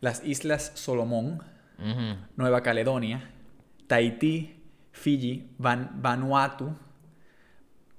[0.00, 1.42] Las Islas Solomón,
[2.36, 3.30] Nueva Caledonia,
[3.86, 6.72] Tahití, Fiji, Vanuatu,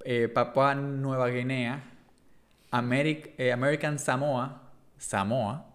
[0.04, 1.82] eh, Papua Nueva Guinea,
[2.72, 4.62] eh, American Samoa,
[4.96, 5.66] Samoa,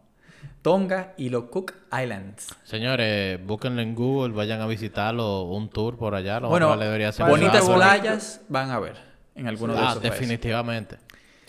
[0.64, 2.56] Tonga y los Cook Islands.
[2.64, 6.40] Señores, búsquenlo en Google, vayan a visitarlo, un tour por allá.
[6.40, 10.98] Lo bueno, bonitas playas van a ver en algunos de ah, esos definitivamente.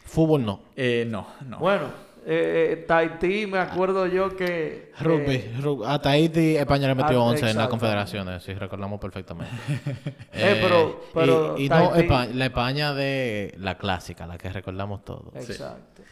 [0.05, 0.61] Fútbol no.
[0.77, 1.59] Eh, no, no.
[1.59, 1.87] Bueno,
[2.27, 4.93] eh, eh Tahití, me acuerdo yo que...
[5.01, 5.53] Rugby.
[5.85, 9.55] a Tahití España le metió 11 en las confederaciones, si recordamos perfectamente.
[10.33, 15.35] eh, pero, pero y, no España, la España de la clásica, la que recordamos todos.
[15.35, 16.03] Exacto.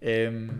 [0.00, 0.50] Em,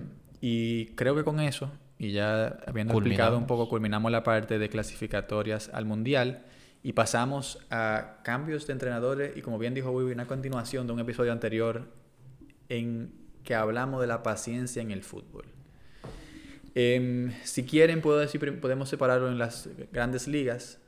[0.40, 4.68] y creo que con eso, y ya habiendo explicado un poco, culminamos la parte de
[4.68, 6.44] clasificatorias al Mundial.
[6.82, 11.00] Y pasamos a cambios de entrenadores y como bien dijo Wibi, una continuación de un
[11.00, 11.88] episodio anterior
[12.68, 13.12] en
[13.44, 15.44] que hablamos de la paciencia en el fútbol.
[16.74, 20.78] Em, si quieren, puedo decir, podemos separarlo en las grandes ligas.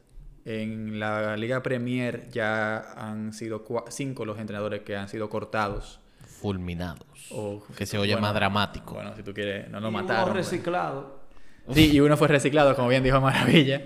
[0.45, 6.01] En la Liga Premier ya han sido cinco los entrenadores que han sido cortados.
[6.27, 7.07] Fulminados.
[7.31, 8.95] O, que se oye más dramático.
[8.95, 10.25] Bueno, si tú quieres, no lo y mataron.
[10.25, 11.21] Uno reciclado.
[11.73, 13.83] Sí, y uno fue reciclado, como bien dijo Maravilla.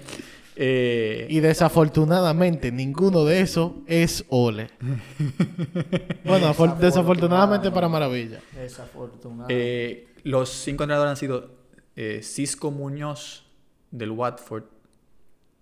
[0.59, 4.71] Eh, y desafortunadamente ninguno de esos es Ole.
[6.25, 8.41] bueno, desafortunadamente para Maravilla.
[9.49, 11.51] Eh, los cinco entrenadores han sido
[11.95, 13.45] eh, Cisco Muñoz
[13.91, 14.65] del Watford,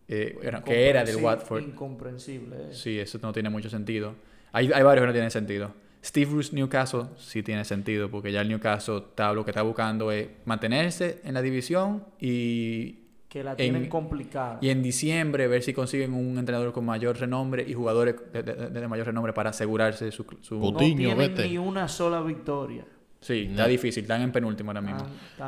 [0.06, 1.62] que era del Watford.
[1.62, 2.72] Incomprensible.
[2.72, 4.14] Sí, eso no tiene mucho sentido.
[4.52, 5.72] Hay, hay varios que no tienen sentido.
[6.04, 10.12] Steve Bruce Newcastle sí tiene sentido, porque ya el Newcastle está, lo que está buscando
[10.12, 13.03] es mantenerse en la división y
[13.34, 14.58] que la tienen complicada.
[14.60, 19.08] Y en diciembre ver si consiguen un entrenador con mayor renombre y jugadores de, mayor
[19.08, 20.24] renombre para asegurarse su...
[20.40, 20.60] su...
[20.60, 22.84] no tienen ni una sola victoria.
[23.18, 25.04] Sí, está difícil, están en penúltimo ahora mismo.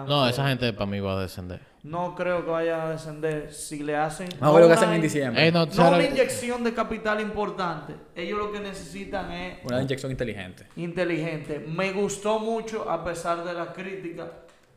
[0.08, 1.60] no, esa gente para mí va a descender.
[1.84, 4.30] No creo que vayan a descender si le hacen...
[4.40, 5.46] No, no lo que hacen en diciembre.
[5.46, 7.94] Eh, no, una inyección de capital importante.
[8.16, 9.64] Ellos lo que necesitan es...
[9.64, 10.66] Una inyección inteligente.
[10.74, 11.64] Inteligente.
[11.68, 14.32] Me gustó mucho, a pesar de la crítica,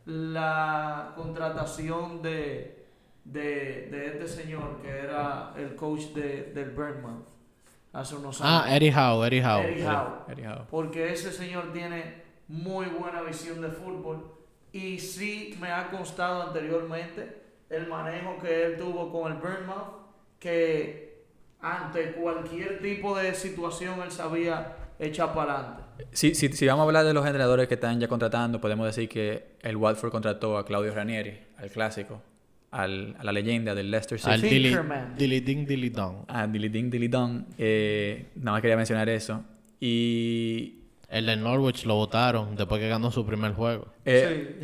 [0.06, 2.79] la contratación de
[3.24, 7.28] de, de este señor que era el coach de, del Burnmouth
[7.92, 8.66] hace unos ah, años.
[8.66, 10.32] Ah, Eddie Howe, Eddie Howe.
[10.32, 10.66] Eddie Howe.
[10.70, 14.32] Porque ese señor tiene muy buena visión de fútbol
[14.72, 20.00] y sí me ha constado anteriormente el manejo que él tuvo con el Burnmouth
[20.38, 21.24] que
[21.60, 25.82] ante cualquier tipo de situación él sabía echar para adelante.
[26.12, 29.08] Si, si, si, vamos a hablar de los entrenadores que están ya contratando, podemos decir
[29.08, 32.22] que el Watford contrató a Claudio Ranieri, al clásico,
[32.70, 34.32] al, a la leyenda del Leicester City.
[34.72, 36.24] Al Dilly Ding Dilly Dong.
[36.28, 37.44] A Dilly Ding Dilly Dong.
[37.58, 39.42] Eh, nada más quería mencionar eso.
[39.80, 43.88] Y el del Norwich lo votaron después que ganó su primer juego.
[44.04, 44.60] Eh,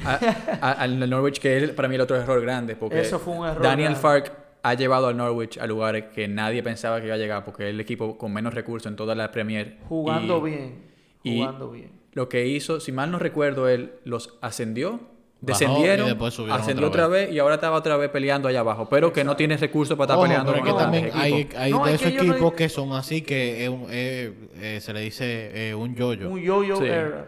[0.61, 2.77] al Norwich, que es para mí el otro error grande.
[2.77, 3.63] Porque Eso fue un error.
[3.63, 7.45] Daniel Fark ha llevado al Norwich a lugares que nadie pensaba que iba a llegar
[7.45, 9.79] porque es el equipo con menos recursos en toda la Premier.
[9.89, 10.85] Jugando bien.
[11.23, 11.91] Jugando bien.
[12.13, 15.01] Lo que hizo, si mal no recuerdo, él los ascendió
[15.41, 16.19] descendieron,
[16.51, 17.31] ascendió otra vez.
[17.31, 18.89] y ahora estaba otra vez peleando allá abajo.
[18.89, 22.09] Pero que no tiene recursos para estar peleando pero que también hay, hay de esos
[22.09, 26.31] equipos que son así que eh, se le dice eh, un yoyo.
[26.31, 26.79] Un yoyo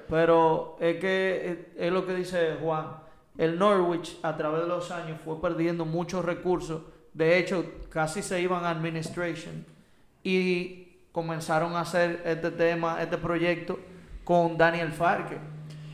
[0.08, 2.86] Pero es que es, lo que dice Juan.
[3.36, 6.82] El Norwich a través de los años fue perdiendo muchos recursos.
[7.14, 9.64] De hecho, casi se iban a administration.
[10.24, 13.78] Y comenzaron a hacer este tema, este proyecto
[14.24, 15.38] con Daniel Farke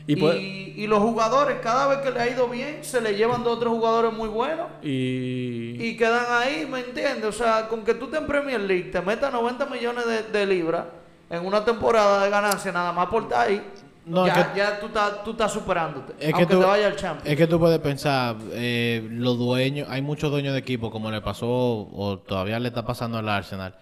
[0.07, 3.73] y, los jugadores, cada vez que le ha ido bien, se le llevan dos otros
[3.73, 4.67] jugadores muy buenos.
[4.83, 5.95] Y...
[5.97, 7.25] quedan ahí, ¿me entiendes?
[7.25, 10.85] O sea, con que tú te en Premier League, te metas 90 millones de, libras
[11.29, 13.61] en una temporada de ganancia, nada más por estar ahí.
[14.05, 16.13] ya, tú estás tú estás superándote.
[16.19, 17.27] Es aunque que tú, te vaya al Champions.
[17.27, 21.21] Es que tú puedes pensar, eh, los dueños, hay muchos dueños de equipo, como le
[21.21, 23.75] pasó o todavía le está pasando al Arsenal,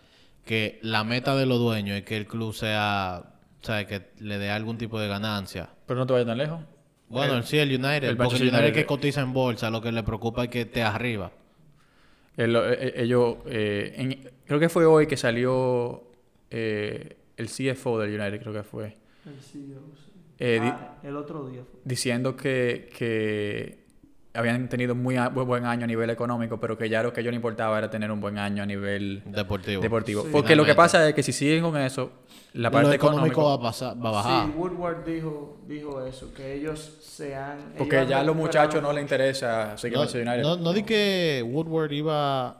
[0.45, 3.32] que la meta de los dueños es que el club sea o
[3.65, 5.69] sea, que le dé algún tipo de ganancia.
[5.85, 6.61] Pero no te vayas tan lejos.
[7.09, 8.03] Bueno, sí, el United.
[8.09, 10.81] El porque el United que cotiza en bolsa, lo que le preocupa es que esté
[10.81, 11.31] arriba.
[12.37, 16.03] Eh, ellos, eh, creo que fue hoy que salió
[16.49, 18.97] eh, el CFO del United, creo que fue.
[19.25, 20.45] El CEO, sí.
[20.61, 21.79] ah, el otro día fue.
[21.85, 23.82] Diciendo que, que
[24.33, 27.37] habían tenido muy, buen año a nivel económico, pero que ya lo que ellos les
[27.37, 29.81] importaba era tener un buen año a nivel deportivo.
[29.81, 30.25] deportivo.
[30.31, 32.11] Porque lo que pasa es que si siguen con eso,
[32.53, 34.45] la parte económica va, a pasar, va a bajar.
[34.47, 37.73] Sí, Woodward dijo, dijo eso, que ellos sean...
[37.77, 41.91] Porque ya a los muchachos no les interesa seguir no, no, no, di que Woodward
[41.91, 42.57] iba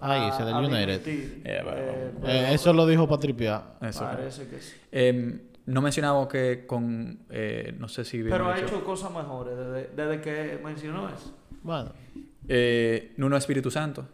[0.00, 1.02] a irse del United.
[1.04, 3.62] Eh, eh, eso lo dijo Patripia.
[3.80, 4.04] Eso.
[4.04, 4.74] Parece que sí.
[4.92, 7.20] Eh, no mencionamos que con.
[7.30, 8.22] Eh, no sé si.
[8.22, 11.36] Pero ha hecho cosas mejores desde, desde, que mencionó eso.
[11.62, 11.92] Bueno.
[12.48, 14.08] Eh, Nuno Espíritu Santo.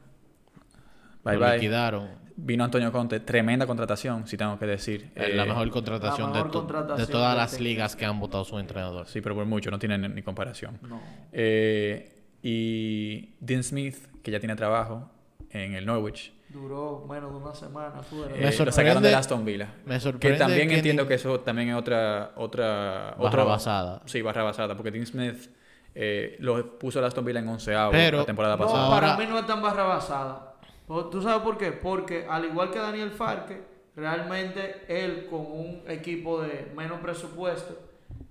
[1.22, 2.08] Bye Lo Liquidaron.
[2.36, 3.20] Vino Antonio Conte.
[3.20, 5.12] Tremenda contratación, si tengo que decir.
[5.14, 9.06] la eh, mejor contratación, de, de, todas las ligas que han votado su entrenador.
[9.06, 10.80] Sí, pero por mucho, no tienen ni comparación.
[10.82, 11.00] No.
[11.32, 12.10] Eh,
[12.42, 15.08] y Dean Smith, que ya tiene trabajo
[15.50, 18.34] en el Norwich duró menos de una semana fuera.
[18.34, 19.74] Eh, lo sacaron de Aston Villa.
[19.84, 20.36] Me sorprende.
[20.36, 22.32] Que también entiendo que eso también es otra.
[22.36, 24.02] otra barra otra, basada.
[24.06, 24.76] Sí, barra basada.
[24.76, 25.50] Porque Tim Smith
[25.94, 28.84] eh, lo puso el Aston Villa en 11 la temporada pasada.
[28.84, 30.54] No, para mí no es tan barra basada.
[30.86, 31.72] ¿Tú sabes por qué?
[31.72, 33.62] Porque al igual que Daniel Farque,
[33.96, 37.78] realmente él con un equipo de menos presupuesto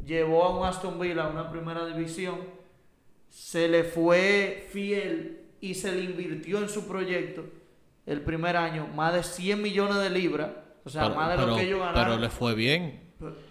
[0.06, 2.36] llevó a un Aston Villa a una primera división,
[3.30, 7.44] se le fue fiel y se le invirtió en su proyecto
[8.06, 10.50] el primer año más de 100 millones de libras.
[10.86, 12.04] O sea, más de lo que ellos ganaron.
[12.04, 13.02] Pero le fue bien.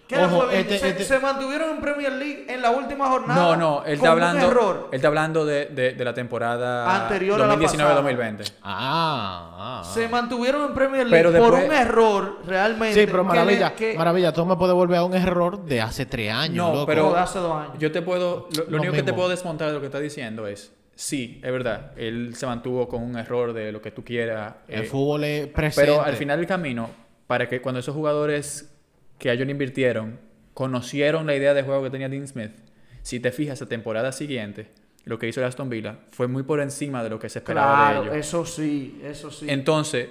[0.07, 0.59] ¿Qué le fue bien?
[0.61, 3.41] Este, se, este- se, mantuvieron en Premier League en la última jornada.
[3.41, 4.89] No, no, él está hablando, error.
[4.91, 8.53] Él está hablando de, de, de la temporada anterior 2019-2020.
[8.61, 13.01] Ah, ah, Se mantuvieron en Premier League pero por un error realmente.
[13.01, 16.67] Sí, pero maravilla, maravilla, tú me puedes volver a un error de hace tres años.
[16.67, 16.85] No, loco.
[16.85, 17.79] pero de hace dos años.
[17.79, 20.45] Yo te puedo, lo, lo único que te puedo desmontar de lo que está diciendo
[20.45, 21.91] es Sí, es verdad.
[21.97, 24.55] Él se mantuvo con un error de lo que tú quieras.
[24.67, 25.91] El eh, fútbol es presente.
[25.91, 26.89] Pero al final del camino,
[27.27, 28.73] para que cuando esos jugadores
[29.17, 30.19] que a ellos invirtieron
[30.53, 32.51] conocieron la idea de juego que tenía Dean Smith,
[33.01, 34.69] si te fijas, la temporada siguiente,
[35.05, 37.93] lo que hizo el Aston Villa fue muy por encima de lo que se esperaba
[37.93, 38.15] de ellos.
[38.15, 39.47] Eso sí, eso sí.
[39.49, 40.09] Entonces,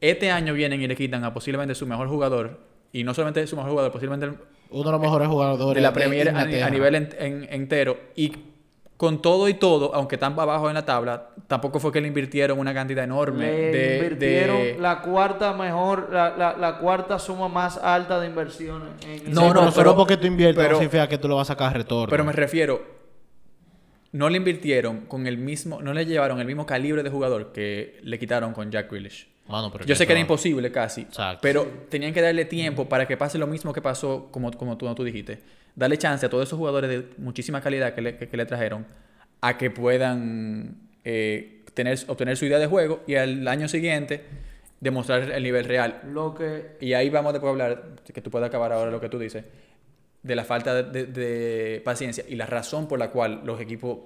[0.00, 2.60] este año vienen y le quitan a posiblemente su mejor jugador,
[2.92, 4.38] y no solamente su mejor jugador, posiblemente
[4.70, 6.94] uno de los mejores jugadores de la Premier a, nivel
[7.50, 8.32] entero, y
[8.98, 12.58] con todo y todo, aunque están abajo en la tabla, tampoco fue que le invirtieron
[12.58, 13.96] una cantidad enorme de...
[13.98, 18.88] Invirtieron la cuarta mejor, la, la, cuarta suma más alta de inversiones.
[19.28, 21.74] no, no, pero, porque tú inviertes pero, no significa que tú lo vas a sacar
[21.74, 22.10] retorno.
[22.10, 22.84] Pero me refiero,
[24.10, 28.00] no le invirtieron con el mismo, no le llevaron el mismo calibre de jugador que
[28.02, 29.28] le quitaron con Jack Grealish.
[29.86, 31.06] Yo sé que era imposible casi,
[31.40, 34.92] pero tenían que darle tiempo para que pase lo mismo que pasó, como, como tú,
[34.92, 35.40] tú dijiste
[35.78, 38.84] darle chance a todos esos jugadores de muchísima calidad que le, que, le trajeron
[39.40, 44.24] a que puedan eh, tener, obtener su idea de juego y al año siguiente
[44.80, 46.00] demostrar el nivel real.
[46.12, 46.76] Lo que...
[46.80, 49.44] Y ahí vamos después a hablar, que tú puedas acabar ahora lo que tú dices,
[50.20, 53.98] de la falta de, paciencia y la razón por la cual los equipos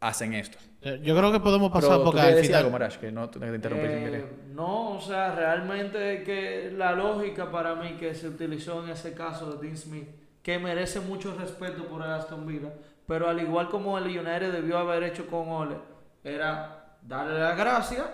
[0.00, 0.56] hacen esto.
[1.02, 2.54] Yo creo que podemos pasar porque al final...
[2.54, 4.24] algo, Marash, que no te interrumpí eh,
[4.54, 9.52] No, o sea, realmente que la lógica para mí que se utilizó en ese caso
[9.52, 10.08] de Dean Smith,
[10.42, 12.72] que merece mucho respeto por el Aston Villa,
[13.06, 15.76] pero al igual como el United debió haber hecho con Ole,
[16.24, 18.04] era darle las gracias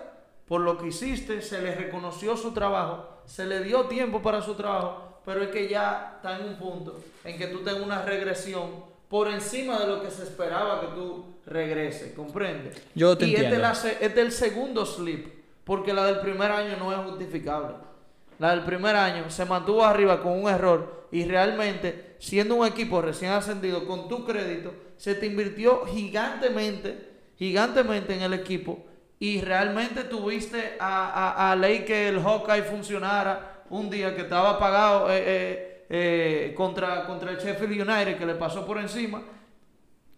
[0.47, 4.53] por lo que hiciste, se le reconoció su trabajo, se le dio tiempo para su
[4.53, 8.85] trabajo, pero es que ya está en un punto en que tú tengas una regresión
[9.09, 12.71] por encima de lo que se esperaba que tú regreses, ¿comprende?
[12.93, 13.67] Yo te y entiendo.
[13.67, 15.27] Este, es del segundo slip,
[15.63, 17.75] porque la del primer año no es justificable.
[18.39, 23.01] La del primer año se mantuvo arriba con un error y realmente, siendo un equipo
[23.01, 28.85] recién ascendido, con tu crédito, se te invirtió gigantemente, gigantemente en el equipo
[29.19, 35.09] y realmente tuviste a, a, ley que el Hawkeye funcionara un día que estaba pagado
[35.09, 39.21] eh, eh, eh, contra, contra el Sheffield United que le pasó por encima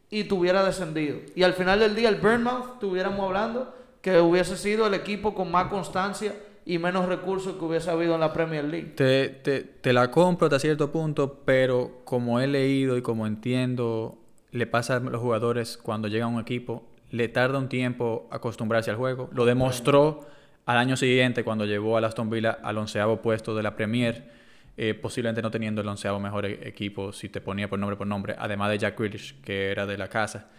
[0.10, 1.20] y tuviera descendido.
[1.36, 5.52] Y al final del día el Burnmouth, estuviéramos hablando, que hubiese sido el equipo con
[5.52, 6.34] más constancia
[6.68, 8.92] y menos recursos que hubiese habido en la Premier League.
[8.96, 14.18] Te, te, te la compro hasta cierto punto, pero como he leído y como entiendo,
[14.52, 18.92] le pasa a los jugadores cuando llega a un equipo, le tarda un tiempo acostumbrarse
[18.92, 19.30] al juego.
[19.32, 20.28] Lo demostró
[20.66, 24.30] al año siguiente cuando llevó a Aston Villa al onceavo puesto de la Premier,
[24.76, 28.08] eh, posiblemente no teniendo el onceavo mejor e-, equipo si te ponía por nombre por
[28.08, 30.50] nombre, además de Jack Grealish, que era de la casa.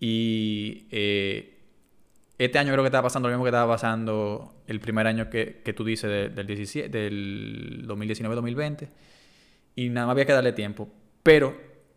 [0.00, 1.59] Y eh,
[2.44, 5.60] este año creo que estaba pasando lo mismo que estaba pasando el primer año que,
[5.62, 8.88] que tú dices del, 17, del 2019-2020.
[9.76, 10.88] Y nada más había que darle tiempo.
[11.22, 11.54] Pero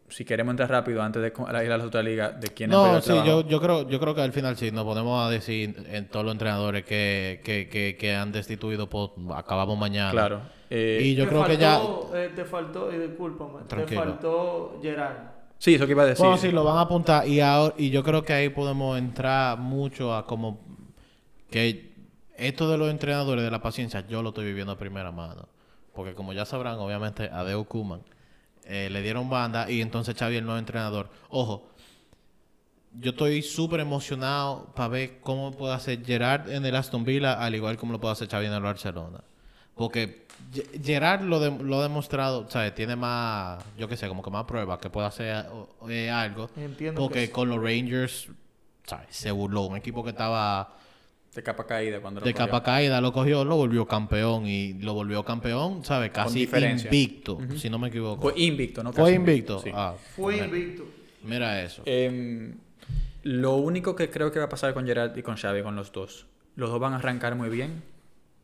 [0.10, 3.14] si queremos entrar rápido antes de ir a la otra liga, de quién No, sí,
[3.26, 6.26] yo, yo, creo, yo creo que al final sí, nos podemos a decir en todos
[6.26, 10.12] los entrenadores que, que, que, que han destituido, pues, acabamos mañana.
[10.12, 10.42] Claro.
[10.70, 11.80] Eh, y yo creo que ya...
[12.16, 15.43] Eh, te faltó, y discúlpame, te faltó Gerard.
[15.64, 16.26] Sí, eso que iba a decir.
[16.26, 19.58] Bueno, sí, lo van a apuntar y, ahora, y yo creo que ahí podemos entrar
[19.58, 20.60] mucho a como
[21.50, 21.96] que
[22.36, 25.48] esto de los entrenadores de la paciencia yo lo estoy viviendo a primera mano.
[25.94, 28.02] Porque como ya sabrán, obviamente, a Deo Kuman
[28.66, 31.10] eh, le dieron banda y entonces Xavi el nuevo entrenador.
[31.30, 31.70] Ojo,
[33.00, 37.56] yo estoy súper emocionado para ver cómo puede hacer Gerard en el Aston Villa, al
[37.56, 39.24] igual como lo puede hacer Xavi en el Barcelona.
[39.76, 40.26] Porque
[40.84, 42.76] Gerard lo, lo ha demostrado, ¿sabes?
[42.76, 45.46] Tiene más, yo qué sé, como que más pruebas que puede hacer
[45.90, 46.50] eh, algo.
[46.56, 48.28] Entiendo porque con los Rangers,
[48.86, 49.08] ¿sabes?
[49.10, 49.64] Se burló.
[49.64, 50.78] Un equipo que estaba
[51.34, 54.94] de capa caída cuando lo De capa caída lo cogió, lo volvió campeón y lo
[54.94, 56.12] volvió campeón, ¿sabes?
[56.12, 58.22] Casi invicto, si no me equivoco.
[58.22, 58.94] Fue invicto, ¿no?
[58.94, 59.64] Fue invicto.
[59.74, 60.84] Ah, Fue invicto.
[61.24, 61.82] Mira eso.
[61.86, 62.56] Em,
[63.24, 65.92] lo único que creo que va a pasar con Gerard y con Xavi, con los
[65.92, 67.82] dos, los dos van a arrancar muy bien,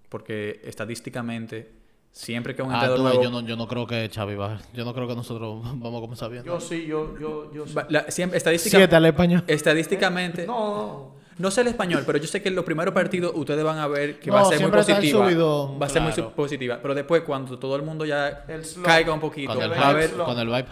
[0.10, 1.72] porque estadísticamente
[2.12, 3.22] siempre que un ah, nuevo...
[3.22, 6.02] yo, no, yo no creo que Xavi va yo no creo que nosotros vamos a
[6.02, 7.76] comenzar bien yo sí yo yo yo sí.
[8.10, 12.56] siempre, Siete al español estadísticamente no no sé el español, pero yo sé que en
[12.56, 15.26] los primeros partidos ustedes van a ver que va a ser muy positiva.
[15.26, 16.80] va a ser muy positiva.
[16.82, 18.46] Pero después, cuando todo el mundo ya
[18.84, 20.12] caiga un poquito, con el, va a ver.
[20.12, 20.66] Con el vibe.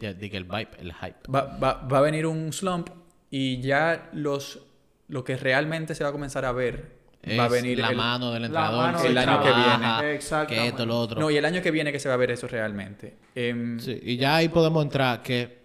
[0.00, 1.32] Ya dije el vibe, el hype.
[1.34, 2.90] Va, va, va, a venir un slump
[3.30, 4.60] y ya los
[5.08, 6.93] lo que realmente se va a comenzar a ver
[7.38, 10.46] va a venir la mano del entrenador el año que viene.
[10.46, 11.20] Que esto lo otro.
[11.20, 13.16] No y el año que viene que se va a ver eso realmente.
[13.34, 15.64] Em, sí, y ya ahí podemos entrar que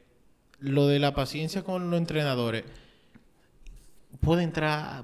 [0.60, 2.64] lo de la paciencia con los entrenadores
[4.22, 5.03] puede entrar,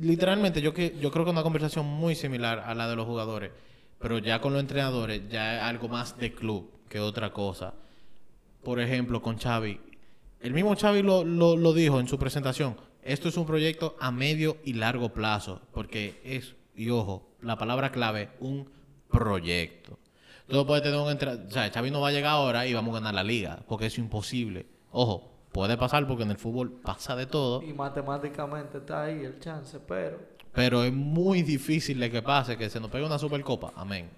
[0.00, 3.50] literalmente yo que yo creo que una conversación muy similar a la de los jugadores,
[3.98, 7.74] pero ya con los entrenadores ya es algo más de club que otra cosa.
[8.62, 9.80] Por ejemplo, con Xavi,
[10.40, 14.56] el mismo Xavi lo, lo, dijo en su presentación, esto es un proyecto a medio
[14.64, 18.70] y largo plazo, porque es, y ojo, la palabra clave, un
[19.10, 19.98] proyecto.
[20.48, 22.92] Todo puede tener un entrenador, o sea, Xavi no va a llegar ahora y vamos
[22.92, 24.66] a ganar la liga, porque es imposible.
[24.90, 27.62] Ojo, Puede pasar porque en el fútbol pasa de todo.
[27.62, 30.18] Y matemáticamente está ahí el chance, pero...
[30.54, 33.72] Pero es muy difícil de que pase, que se nos pegue una supercopa.
[33.76, 34.10] Amén.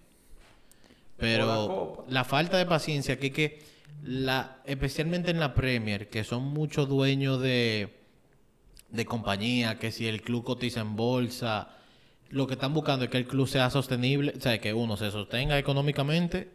[1.16, 3.62] Pero la, falta de paciencia, que, que
[4.03, 7.95] la, especialmente en la Premier, que son muchos dueños de,
[8.91, 11.68] de compañía, que si el club cotiza en bolsa,
[12.30, 15.11] lo que están buscando es que el club sea sostenible, o sea, que uno se
[15.11, 16.51] sostenga económicamente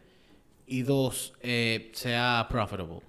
[0.66, 3.00] y dos, eh, sea profitable.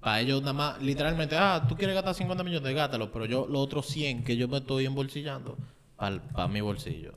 [0.00, 3.60] Para ellos nada más, literalmente, ah, tú quieres gastar 50 millones, gátalo, pero yo los
[3.60, 5.58] otros 100 que yo me estoy embolsillando
[5.96, 7.14] para mi bolsillo.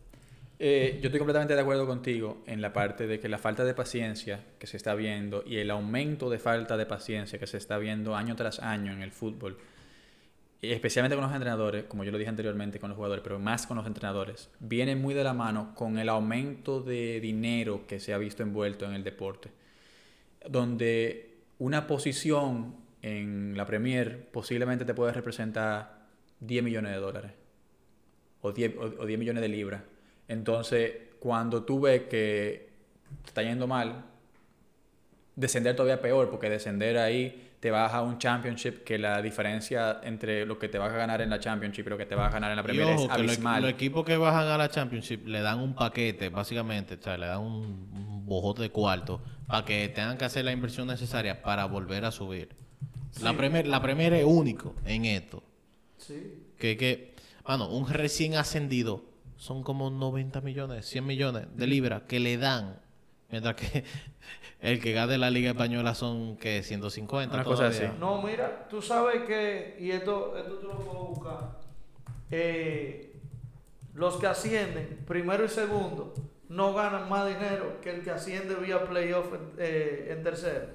[0.59, 3.73] Eh, yo estoy completamente de acuerdo contigo en la parte de que la falta de
[3.73, 7.77] paciencia que se está viendo y el aumento de falta de paciencia que se está
[7.77, 9.57] viendo año tras año en el fútbol,
[10.71, 13.77] especialmente con los entrenadores, como yo lo dije anteriormente con los jugadores, pero más con
[13.77, 18.17] los entrenadores, viene muy de la mano con el aumento de dinero que se ha
[18.17, 19.51] visto envuelto en el deporte,
[20.49, 26.07] donde una posición en la Premier posiblemente te puede representar
[26.39, 27.31] 10 millones de dólares
[28.41, 29.81] o 10, o 10 millones de libras.
[30.27, 32.69] Entonces, cuando tú ves que
[33.23, 34.05] te está yendo mal,
[35.35, 40.45] descender todavía peor, porque descender ahí te vas a un championship que la diferencia entre
[40.45, 42.33] lo que te vas a ganar en la championship y lo que te vas a
[42.33, 43.61] ganar en la Premier es abismal.
[43.61, 47.25] Los equipos que bajan a la championship le dan un paquete, básicamente, o sea, le
[47.25, 52.03] dan un, bojote de cuarto para que tengan que hacer la inversión necesaria para volver
[52.03, 52.49] a subir.
[53.21, 55.41] La, Premier, la Premier es único en esto.
[55.97, 56.43] Sí.
[56.59, 59.05] Que, que, bueno, un recién ascendido
[59.37, 62.82] son como 90 millones, 100 millones de libras que le dan
[63.33, 63.83] Mientras que
[64.61, 67.33] el que gane la Liga Española son que 150.
[67.33, 67.83] Una cosa así.
[67.99, 71.57] No, mira, tú sabes que, y esto, esto tú lo puedo buscar.
[72.29, 73.19] Eh,
[73.95, 76.13] los que ascienden, primero y segundo,
[76.47, 80.67] no ganan más dinero que el que asciende vía playoff en, eh, en tercero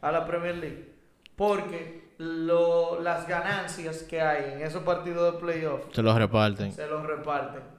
[0.00, 0.94] a la Premier League.
[1.36, 6.72] Porque lo, las ganancias que hay en esos partidos de playoff se los reparten.
[6.72, 7.73] Se los reparten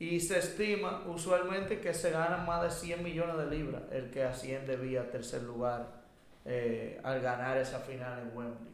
[0.00, 4.24] y se estima usualmente que se ganan más de 100 millones de libras el que
[4.24, 6.00] asciende vía tercer lugar
[6.46, 8.72] eh, al ganar esa final en Wembley.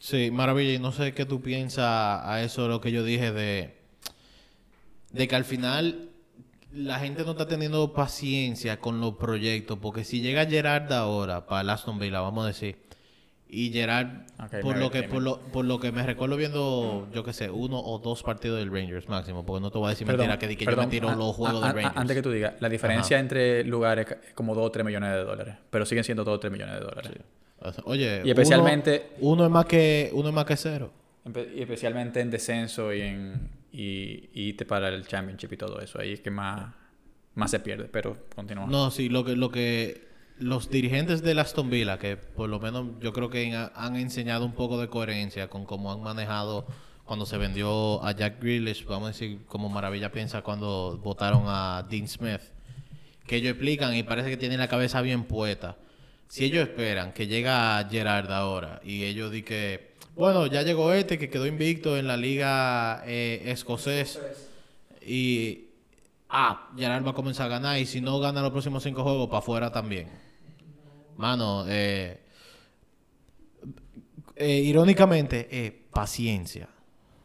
[0.00, 0.72] Sí, maravilla.
[0.72, 3.76] Y no sé qué tú piensas a eso, lo que yo dije de,
[5.12, 6.08] de que al final
[6.72, 9.78] la gente no está teniendo paciencia con los proyectos.
[9.78, 12.78] Porque si llega Gerard ahora para Aston Villa, vamos a decir,
[13.52, 14.08] y Gerard,
[14.62, 17.78] por, lo que, por, lo, por lo que me recuerdo viendo, yo qué sé, uno
[17.80, 20.64] o dos partidos del Rangers máximo, porque no te voy a decir mentira que, que
[20.64, 21.96] yo me tiro los juegos del Rangers.
[21.96, 25.24] Antes que tú digas, la diferencia entre lugares es como 2 o 3 millones de
[25.24, 27.12] dólares, pero siguen siendo 2 o 3 millones de dólares.
[27.84, 29.10] Oye, y especialmente...
[29.20, 30.92] Uno, es más que, uno es más que cero.
[31.54, 36.00] Y especialmente en descenso y en y, y te para el championship y todo eso.
[36.00, 36.74] Ahí es que más,
[37.34, 38.66] más se pierde, pero continúa.
[38.66, 39.36] No, sí, lo que...
[39.36, 40.09] Lo que
[40.40, 44.52] los dirigentes de Aston Villa, que por lo menos yo creo que han enseñado un
[44.52, 46.66] poco de coherencia con cómo han manejado
[47.04, 51.86] cuando se vendió a Jack Grealish, vamos a decir, como Maravilla piensa cuando votaron a
[51.90, 52.40] Dean Smith,
[53.26, 55.76] que ellos explican y parece que tienen la cabeza bien puesta.
[56.28, 61.18] Si ellos esperan que llega Gerard ahora y ellos di que, bueno, ya llegó este
[61.18, 64.20] que quedó invicto en la liga eh, escocés
[65.04, 65.66] y,
[66.28, 69.28] ah, Gerard va a comenzar a ganar y si no gana los próximos cinco juegos,
[69.28, 70.29] para afuera también.
[71.20, 72.18] Mano, eh,
[74.36, 76.66] eh, irónicamente, eh, paciencia,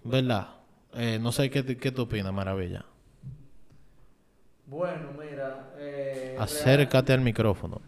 [0.03, 0.49] ¿verdad?
[0.93, 2.83] Eh, no sé qué, qué tú opinas, Maravilla.
[4.67, 5.73] Bueno, mira.
[6.37, 7.81] Acércate al micrófono.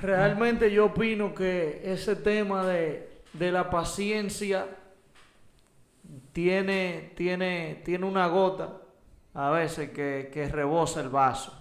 [0.00, 4.68] Realmente yo opino que ese tema de, de la paciencia
[6.32, 8.78] tiene, tiene, tiene una gota
[9.34, 11.58] a veces que, que rebosa el vaso.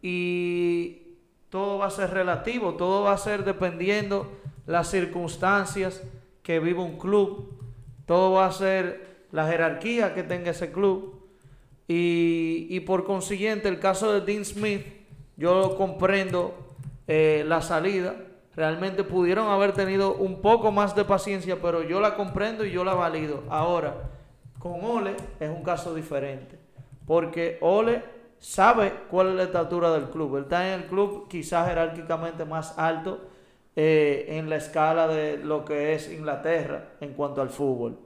[0.00, 1.05] Y
[1.50, 4.30] todo va a ser relativo, todo va a ser dependiendo
[4.66, 6.02] las circunstancias
[6.42, 7.58] que vive un club,
[8.06, 11.14] todo va a ser la jerarquía que tenga ese club.
[11.88, 14.84] Y, por consiguiente, el caso de Dean Smith,
[15.36, 16.54] yo comprendo
[17.06, 18.16] eh, la salida.
[18.56, 22.84] Realmente pudieron haber tenido un poco más de paciencia, pero yo la comprendo y yo
[22.84, 23.44] la valido.
[23.50, 24.10] Ahora,
[24.58, 26.58] con Ole es un caso diferente,
[27.06, 28.02] porque Ole
[28.38, 30.36] sabe cuál es la estatura del club.
[30.36, 33.28] Él está en el club quizás jerárquicamente más alto
[33.74, 37.98] eh, en la escala de lo que es Inglaterra en cuanto al fútbol.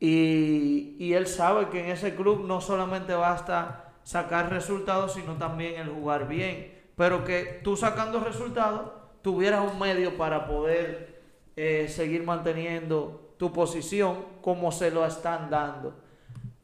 [0.00, 5.80] Y, y, él sabe que en ese club no solamente basta sacar resultados, sino también
[5.80, 6.74] el jugar bien.
[6.96, 8.90] Pero que tú sacando resultados
[9.22, 11.22] tuvieras un medio para poder
[11.56, 16.03] eh, seguir manteniendo tu posición como se lo están dando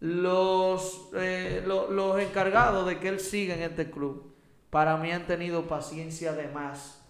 [0.01, 4.35] los, eh, los encargados de que él siga en este club,
[4.71, 7.03] para mí han tenido paciencia de más.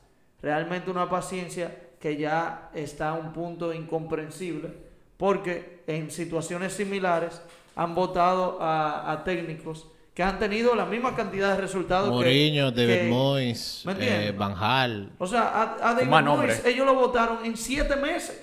[0.43, 4.71] Realmente una paciencia que ya está a un punto incomprensible,
[5.17, 7.41] porque en situaciones similares
[7.77, 12.09] han votado a, técnicos que han tenido la misma cantidad de resultados.
[12.09, 15.13] Mourinho, David Moyes, eh, Van Hal.
[15.19, 18.43] O sea, a, David Moyes ellos lo votaron en siete meses.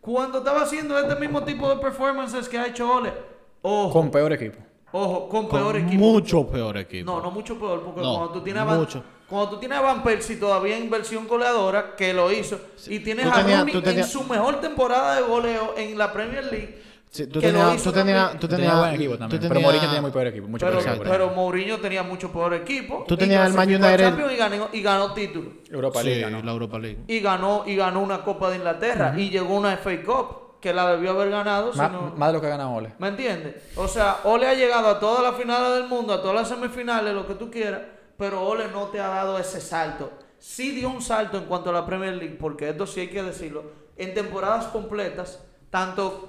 [0.00, 3.33] Cuando estaba haciendo este mismo tipo de performances que ha hecho Ole
[3.64, 4.58] con peor equipo.
[4.92, 5.98] Ojo, con, peor equipo.
[5.98, 7.10] Mucho peor equipo.
[7.10, 8.86] No, no mucho peor, porque cuando tú tienes a Van,
[9.28, 13.26] cuando tú tienes a Van Persie todavía en versión goleadora, que lo hizo, y tienes
[13.26, 16.82] a Rooney en su mejor temporada de goleo en la Premier League.
[17.10, 19.42] Sí, tú, tenías, tú, tenías, tú tenías, buen equipo también.
[19.48, 20.48] pero Mourinho tenía muy peor equipo.
[20.48, 23.04] Mucho pero, peor pero Mourinho tenía mucho peor equipo.
[23.06, 24.30] Tú tenías el Man United.
[24.32, 25.50] Y ganó, y ganó título.
[25.70, 26.24] Europa League.
[26.24, 26.98] Sí, la Europa League.
[27.06, 29.14] Y ganó, y ganó una Copa de Inglaterra.
[29.16, 31.74] Y llegó una FA Cup que la debió haber ganado.
[31.74, 32.94] Más, de lo que gana Ole.
[32.98, 33.56] ¿Me entiendes?
[33.76, 37.12] O sea, Ole ha llegado a todas las finales del mundo, a todas las semifinales,
[37.12, 37.82] lo que tú quieras,
[38.16, 40.10] pero Ole no te ha dado ese salto.
[40.38, 43.22] sí dio un salto en cuanto a la Premier League, porque esto sí hay que
[43.22, 43.64] decirlo,
[43.98, 46.28] en temporadas completas, tanto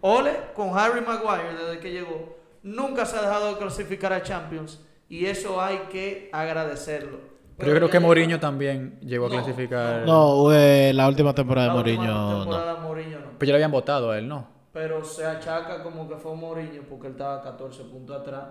[0.00, 4.80] Ole con Harry Maguire desde que llegó, nunca se ha dejado de clasificar a Champions
[5.10, 7.18] y eso hay que agradecerlo.
[7.56, 10.04] Pero yo creo que Mourinho también llegó a clasificar.
[10.06, 12.40] No, la última temporada de Mourinho.
[12.40, 13.26] temporada Mourinho no.
[13.38, 14.48] Pero ya lo habían votado a él, ¿no?
[14.72, 18.44] Pero se achaca como que fue Mourinho porque él estaba 14 puntos atrás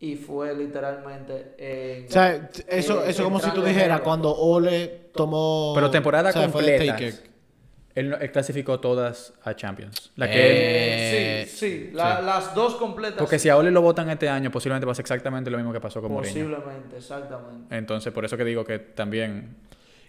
[0.00, 1.54] y fue literalmente.
[1.58, 5.72] En, o sea, eso, eso como si tú dijeras cuando Ole tomó.
[5.74, 6.96] Pero temporada completa.
[7.98, 10.12] Él, clasificó todas a Champions.
[10.16, 13.18] La que eh, sí, sí, las dos completas.
[13.18, 16.00] Porque si a Ole lo votan este año, posiblemente pase exactamente lo mismo que pasó
[16.00, 16.32] con Mourinho.
[16.32, 17.76] Posiblemente, exactamente.
[17.76, 19.56] Entonces, por eso que digo que también.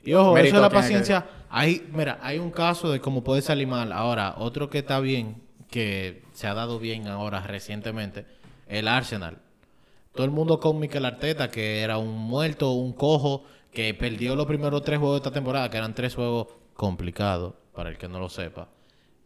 [0.04, 1.26] Y ojo, eso de la paciencia.
[1.50, 3.92] Hay, mira, hay un caso de cómo puede salir mal.
[3.92, 8.26] Ahora, otro que está bien, que se ha dado bien ahora recientemente,
[8.68, 9.40] el Arsenal.
[10.14, 14.46] Todo el mundo con Mikel Arteta, que era un muerto, un cojo, que perdió los
[14.46, 16.48] primeros tres juegos de esta temporada, que eran tres juegos
[16.80, 18.70] complicados para el que no lo sepa,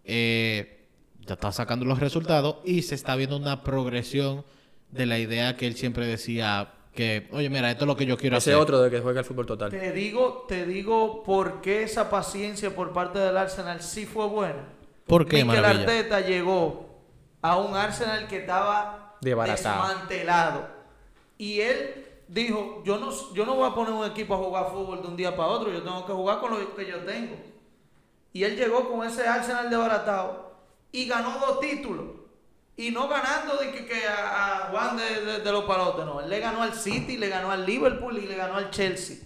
[0.03, 0.87] eh,
[1.19, 4.43] ya está sacando los resultados y se está viendo una progresión
[4.89, 8.17] de la idea que él siempre decía que, oye, mira, esto es lo que yo
[8.17, 8.53] quiero hacer.
[8.53, 9.69] Ese otro de que juega el fútbol total.
[9.69, 14.69] Te digo, te digo por qué esa paciencia por parte del Arsenal sí fue buena.
[15.05, 17.03] ¿Por qué, Mikel Arteta llegó
[17.43, 20.67] a un Arsenal que estaba desmantelado.
[21.37, 25.01] Y él dijo, yo no, yo no voy a poner un equipo a jugar fútbol
[25.01, 27.35] de un día para otro, yo tengo que jugar con lo que yo tengo.
[28.33, 30.57] Y él llegó con ese Arsenal de baratado
[30.91, 32.05] y ganó dos títulos.
[32.75, 36.21] Y no ganando de que, a, Juan de, los Palotes, no.
[36.21, 39.17] Él le ganó al City, le ganó al Liverpool y le ganó al Chelsea.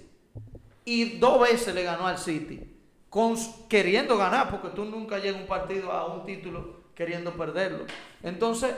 [0.83, 2.73] Y dos veces le ganó al City.
[3.69, 7.85] Queriendo ganar, porque tú nunca llegas un partido a un título queriendo perderlo.
[8.21, 8.75] Entonces,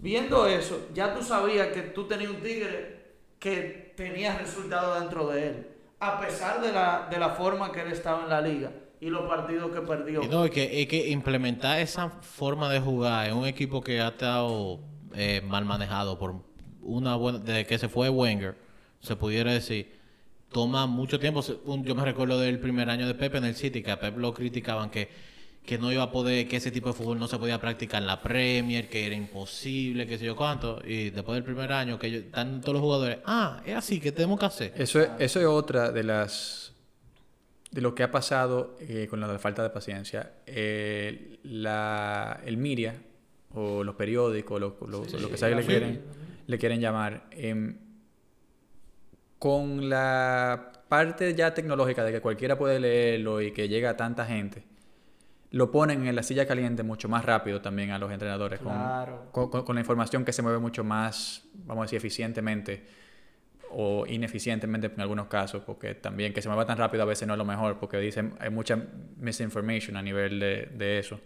[0.00, 2.99] viendo eso, ya tú sabías que tú tenías un tigre
[3.40, 5.66] que tenía resultados dentro de él.
[5.98, 8.70] A pesar de la, de la forma que él estaba en la liga
[9.00, 10.22] y los partidos que perdió.
[10.22, 14.80] no, es que, que implementar esa forma de jugar en un equipo que ha estado
[15.14, 16.36] eh, mal manejado por
[16.82, 17.38] una buena.
[17.38, 18.56] Desde que se fue Wenger,
[19.00, 19.98] se pudiera decir,
[20.52, 21.42] toma mucho tiempo.
[21.42, 24.34] Yo me recuerdo del primer año de Pepe en el City, que a Pepe lo
[24.34, 25.08] criticaban que,
[25.70, 28.08] que no iba a poder, que ese tipo de fútbol no se podía practicar en
[28.08, 30.82] la Premier, que era imposible, que sé yo cuánto.
[30.84, 34.40] Y después del primer año, que están todos los jugadores, ah, es así, que tenemos
[34.40, 34.72] que hacer?
[34.76, 36.72] Eso eso es otra de las
[37.70, 40.32] de lo que ha pasado eh, con la falta de paciencia.
[40.44, 42.96] Eh, la, el media
[43.54, 44.76] o los periódicos, lo,
[45.30, 46.02] que sea que le quieren,
[46.48, 47.76] le quieren llamar, em,
[49.38, 54.26] con la parte ya tecnológica de que cualquiera puede leerlo y que llega a tanta
[54.26, 54.64] gente,
[55.50, 59.74] lo ponen en la silla caliente mucho más rápido también a los entrenadores, con, con
[59.74, 62.84] la información que se mueve mucho más, vamos a decir, eficientemente
[63.72, 67.34] o ineficientemente en algunos casos, porque también que se mueva tan rápido a veces no
[67.34, 68.78] es lo mejor, porque dicen hay mucha
[69.16, 71.20] misinformation a nivel de, eso.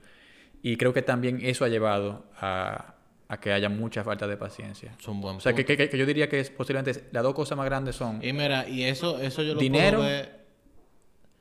[0.62, 2.95] Y creo que también eso ha llevado a,
[3.29, 4.95] a que haya mucha falta de paciencia.
[4.99, 5.39] Son buenos.
[5.39, 8.25] O sea, que, que, yo diría que es posiblemente las dos cosas más grandes son...
[8.25, 10.03] Y mira, y eso, eso yo lo dinero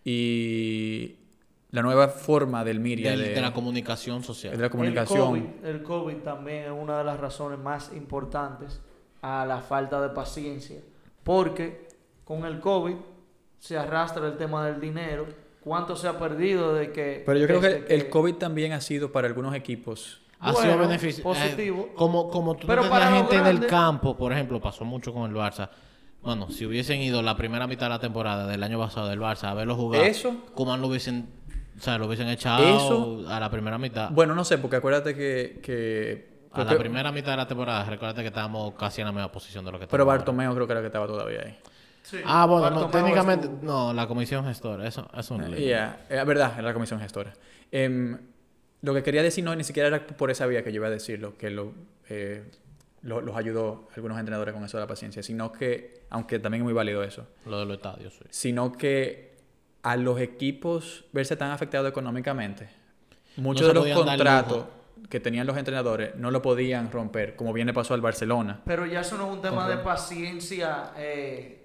[0.05, 1.15] y
[1.73, 3.17] la nueva forma del media.
[3.17, 4.55] de, la comunicación social.
[4.55, 5.35] De la comunicación.
[5.35, 8.79] El COVID, el COVID también es una de las razones más importantes
[9.21, 10.79] a la falta de paciencia
[11.23, 11.87] porque
[12.23, 12.95] con el COVID
[13.59, 15.25] se arrastra el tema del dinero.
[15.61, 17.23] ¿Cuánto se ha perdido de que...
[17.25, 20.19] Pero yo creo que, el COVID también ha sido para algunos equipos...
[20.41, 21.23] Ha sido beneficio.
[21.23, 21.87] Positivo.
[21.89, 25.13] Eh, como, como tú Pero para la gente en el campo, por ejemplo, pasó mucho
[25.13, 25.69] con el Barça.
[26.21, 29.45] Bueno, si hubiesen ido la primera mitad de la temporada del año pasado del Barça
[29.45, 31.29] a verlo jugar, eso, como lo hubiesen,
[31.83, 34.09] sea, lo hubiesen echado a la primera mitad.
[34.11, 38.21] Bueno, no sé, porque acuérdate que, que a la primera mitad de la temporada, recuerda
[38.21, 40.81] que estábamos casi en la misma posición de lo que Pero Bartomeo creo que era
[40.81, 41.57] que estaba todavía ahí.
[42.25, 46.73] ah, bueno, técnicamente, no, la comisión gestora, eso, es un uh, es verdad, era la
[46.73, 47.33] comisión gestora.
[47.71, 48.17] Em,
[48.81, 50.91] lo que quería decir no ni siquiera era por esa vía que yo iba a
[50.91, 51.73] decirlo, que lo,
[52.09, 52.43] eh,
[53.01, 56.73] los ayudó algunos entrenadores con eso de la paciencia, sino que, aunque también es muy
[56.73, 57.25] válido eso.
[57.45, 58.25] Lo de los estadios, sí.
[58.29, 59.32] Sino que
[59.83, 62.69] a los equipos verse tan afectados económicamente,
[63.37, 64.65] muchos de los contratos
[65.09, 68.61] que tenían los entrenadores no lo podían romper, como bien le pasó al Barcelona.
[68.65, 71.62] Pero ya eso no es un tema de paciencia eh,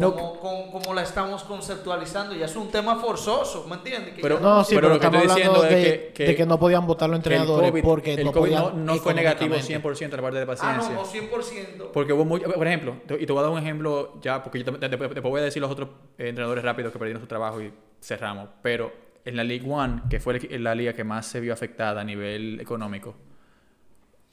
[0.00, 4.14] como, como, la estamos conceptualizando, ya es un tema forzoso, ¿me entiendes?
[4.20, 7.08] pero, no, sí, pero, lo que estamos hablando de, que, de, que, no podían votar
[7.08, 10.90] los entrenadores porque el no, COVID no, fue negativo 100% la parte de paciencia.
[10.90, 11.90] Ah, no, 100%.
[11.92, 14.72] Porque hubo muy, por ejemplo, y te voy a dar un ejemplo ya, porque yo
[14.72, 18.92] después voy a decir los otros entrenadores rápidos que perdieron su trabajo y cerramos, pero
[19.24, 22.60] en la League One, que fue la liga que más se vio afectada a nivel
[22.60, 23.14] económico,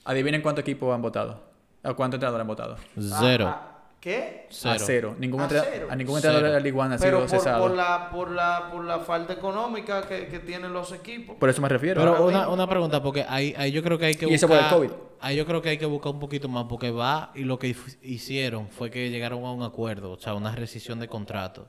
[0.05, 1.45] adivinen cuántos equipos han votado.
[1.83, 2.77] ¿A cuántos entrenadores han votado?
[3.19, 3.45] Cero.
[3.47, 3.76] Ah,
[4.07, 4.47] ¿Qué?
[4.63, 5.17] A cero.
[5.19, 5.49] Ningún a,
[5.89, 7.61] a ningún entrenador de la Liga ha sido por, cesado.
[7.61, 11.35] Por la, por, la, por la falta económica que, que, tienen los equipos.
[11.35, 11.99] Por eso me refiero.
[11.99, 14.31] Pero una, una, pregunta, porque ahí, ahí yo creo que hay que buscar...
[14.31, 14.91] ¿Y eso por el COVID?
[15.19, 17.75] Ahí yo creo que hay que buscar un poquito más, porque va y lo que
[18.01, 21.67] hicieron fue que llegaron a un acuerdo, o sea, una rescisión de contrato.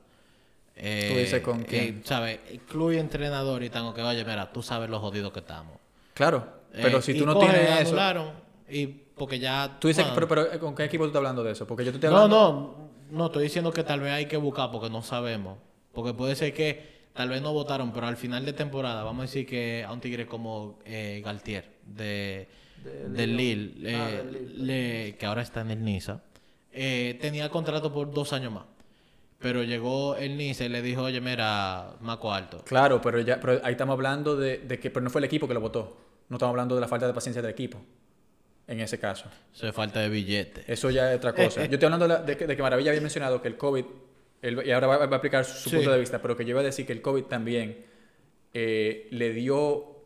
[0.77, 1.83] Eh, ¿Tú dices con quién?
[1.83, 2.39] Eh, ¿Sabes?
[2.53, 5.77] Incluye entrenador y tengo que, oye, mira, tú sabes lo jodido que estamos.
[6.15, 7.97] Claro, pero eh, si tú no tienes eso...
[8.71, 9.79] Y porque ya...
[9.81, 11.67] Tú dices, pero, pero, ¿con qué equipo tú estás hablando de eso?
[11.67, 12.29] Porque yo te estoy hablando...
[12.37, 15.59] No, no, no, estoy diciendo que tal vez hay que buscar porque no sabemos.
[15.93, 19.23] Porque puede ser que tal vez no votaron, pero al final de temporada, vamos a
[19.23, 22.49] decir que a un tigre como eh, Galtier de,
[23.09, 24.23] de, Lille, ah,
[24.57, 26.21] le, que ahora está en el Niza,
[26.73, 28.65] eh, tenía contrato por dos años más.
[29.41, 32.63] Pero llegó el Niza y le dijo, oye, mira, Maco Alto.
[32.65, 35.47] Claro, pero, ya, pero ahí estamos hablando de, de que pero no fue el equipo
[35.47, 35.97] que lo votó.
[36.29, 37.81] No estamos hablando de la falta de paciencia del equipo
[38.69, 39.25] en ese caso.
[39.53, 40.63] Eso es falta de billete.
[40.67, 41.65] Eso ya es otra cosa.
[41.67, 43.85] Yo estoy hablando de, que, Maravilla había mencionado que el COVID,
[44.43, 46.87] y ahora va, a aplicar su, punto de vista, pero que yo iba a decir
[46.87, 47.85] que el COVID también
[48.55, 49.97] eh, le dio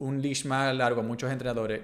[0.00, 1.82] un leash más largo a muchos entrenadores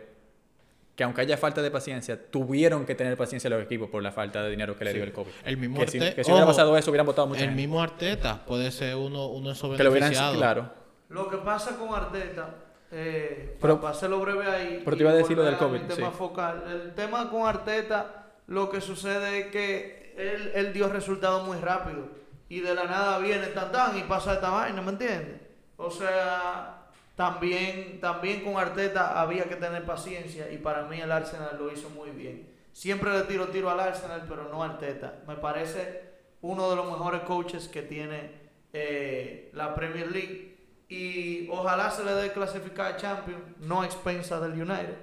[0.97, 4.43] que aunque haya falta de paciencia, tuvieron que tener paciencia los equipos por la falta
[4.43, 5.31] de dinero que le dio el COVID.
[5.45, 7.43] El mismo que, si, que si hubiera pasado eso, hubieran votado mucho.
[7.43, 10.37] El mismo Arteta puede ser uno, uno de esos beneficiados.
[10.37, 10.71] claro.
[11.09, 12.64] Lo que pasa con Arteta
[12.97, 14.83] eh, pero, para hacerlo breve ahí.
[14.85, 15.81] Pero te iba a decir lo del COVID.
[15.81, 16.65] El tema focal.
[16.71, 22.09] El tema con Arteta, lo que sucede es que él, él dio resultados muy rápido.
[22.49, 25.41] Y de la nada viene tan tan y pasa esta vaina, ¿me entiendes?
[25.77, 26.87] O sea,
[27.17, 30.53] también, también con Arteta había que tener paciencia.
[30.53, 32.49] Y para mí el Arsenal lo hizo muy bien.
[32.73, 35.21] Siempre le tiro tiro al Arsenal, pero no a Arteta.
[35.27, 36.03] Me parece
[36.43, 38.31] uno de los mejores coaches que tiene
[38.73, 40.54] eh, la Premier League
[40.89, 44.99] y ojalá se le dé clasificar a Champions, no a expensa del United.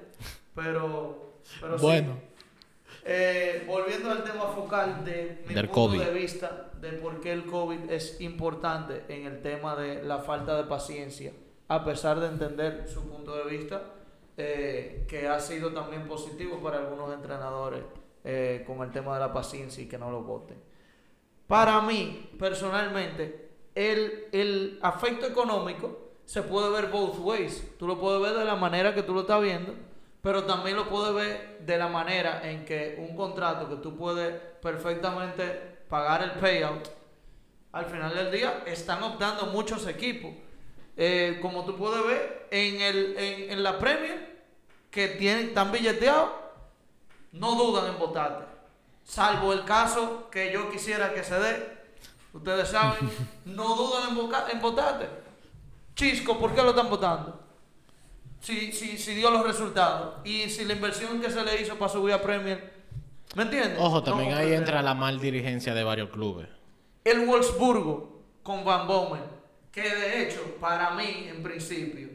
[0.55, 2.31] Pero, pero bueno.
[3.03, 7.89] Eh, volviendo al tema focal de mi punto de vista de por qué el COVID
[7.89, 11.33] es importante en el tema de la falta de paciencia,
[11.67, 13.81] a pesar de entender su punto de vista,
[14.37, 17.83] eh, que ha sido también positivo para algunos entrenadores
[18.23, 20.57] eh, con el tema de la paciencia y que no lo voten.
[21.47, 23.40] Para mí, personalmente,
[23.75, 27.63] el, el afecto económico se puede ver both ways.
[27.77, 29.73] Tú lo puedes ver de la manera que tú lo estás viendo,
[30.21, 34.39] pero también lo puedes ver de la manera en que un contrato que tú puedes
[34.61, 35.43] perfectamente
[35.89, 36.87] pagar el payout,
[37.71, 40.31] al final del día están optando muchos equipos.
[40.97, 44.41] Eh, como tú puedes ver en, el, en, en la Premier,
[44.91, 46.29] que tienen, están billeteados,
[47.31, 48.45] no dudan en votarte.
[49.03, 51.80] Salvo el caso que yo quisiera que se dé,
[52.33, 53.09] Ustedes saben,
[53.45, 55.09] no dudan en, en votarte.
[55.95, 57.39] Chisco, ¿por qué lo están votando?
[58.39, 60.15] Si, si, si dio los resultados.
[60.25, 62.73] Y si la inversión que se le hizo para subir a Premier.
[63.35, 63.77] ¿Me entiendes?
[63.79, 66.47] Ojo, también ahí entra la mal dirigencia de varios clubes.
[67.03, 69.21] El Wolfsburgo con Van Bommel.
[69.71, 72.09] Que de hecho, para mí, en principio,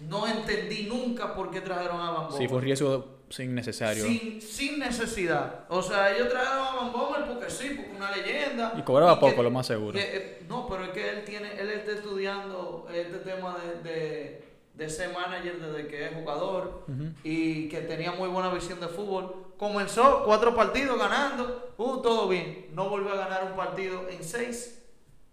[0.00, 2.38] no entendí nunca por qué trajeron a Van Bommel.
[2.38, 4.04] Sí, fue riesgo sin necesario.
[4.04, 5.64] Sin, sin necesidad.
[5.68, 8.74] O sea, ellos trajeron a Van Bommel porque sí, porque una leyenda.
[8.76, 9.98] Y cobraba poco, lo más seguro.
[9.98, 14.88] Eh, no, pero es que él tiene, él está estudiando este tema de, de, de
[14.88, 16.84] ser manager desde que es jugador
[17.24, 19.54] y que tenía muy buena visión de fútbol.
[19.58, 22.68] Comenzó cuatro partidos ganando, uh, todo bien.
[22.72, 24.84] No volvió a ganar un partido en seis,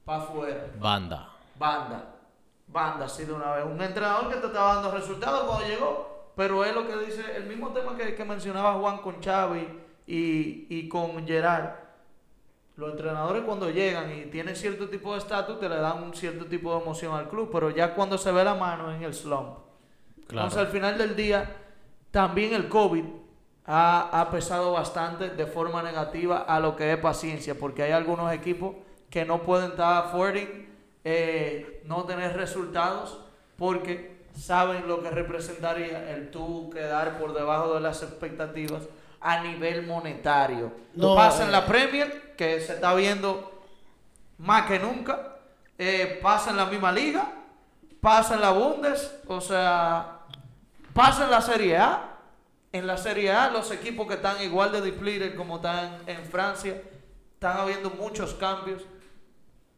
[0.06, 0.68] para afuera.
[0.80, 1.30] Banda.
[1.60, 2.10] Banda.
[2.66, 3.66] Banda, así de una vez.
[3.66, 7.46] Un entrenador que te estaba dando resultados cuando llegó pero es lo que dice, el
[7.46, 9.68] mismo tema que, que mencionaba Juan con Xavi
[10.08, 11.84] y, y con Gerard.
[12.76, 16.46] Los entrenadores cuando llegan y tienen cierto tipo de estatus te le dan un cierto
[16.46, 19.60] tipo de emoción al club, pero ya cuando se ve la mano en el slump.
[20.30, 21.56] Entonces al final del día
[22.10, 23.04] también el COVID
[23.66, 28.34] ha, ha, pesado bastante de forma negativa a lo que es paciencia, porque hay algunos
[28.34, 28.76] equipos
[29.10, 30.74] que no pueden estar affording
[31.06, 33.20] eh, no tener resultados
[33.58, 38.84] porque saben lo que representaría el tú quedar por debajo de las expectativas
[39.22, 40.72] a nivel monetario.
[40.96, 43.64] No, pasa en la eh, Premier, que se está viendo
[44.40, 45.38] más que nunca,
[45.78, 47.32] eh, pasa en la misma liga,
[48.02, 50.20] pasa en la Bundes, o sea,
[50.94, 52.10] pasa en la Serie A.
[52.74, 56.82] En la Serie A, los equipos que están igual de depleted como están en Francia,
[57.36, 58.82] están habiendo muchos cambios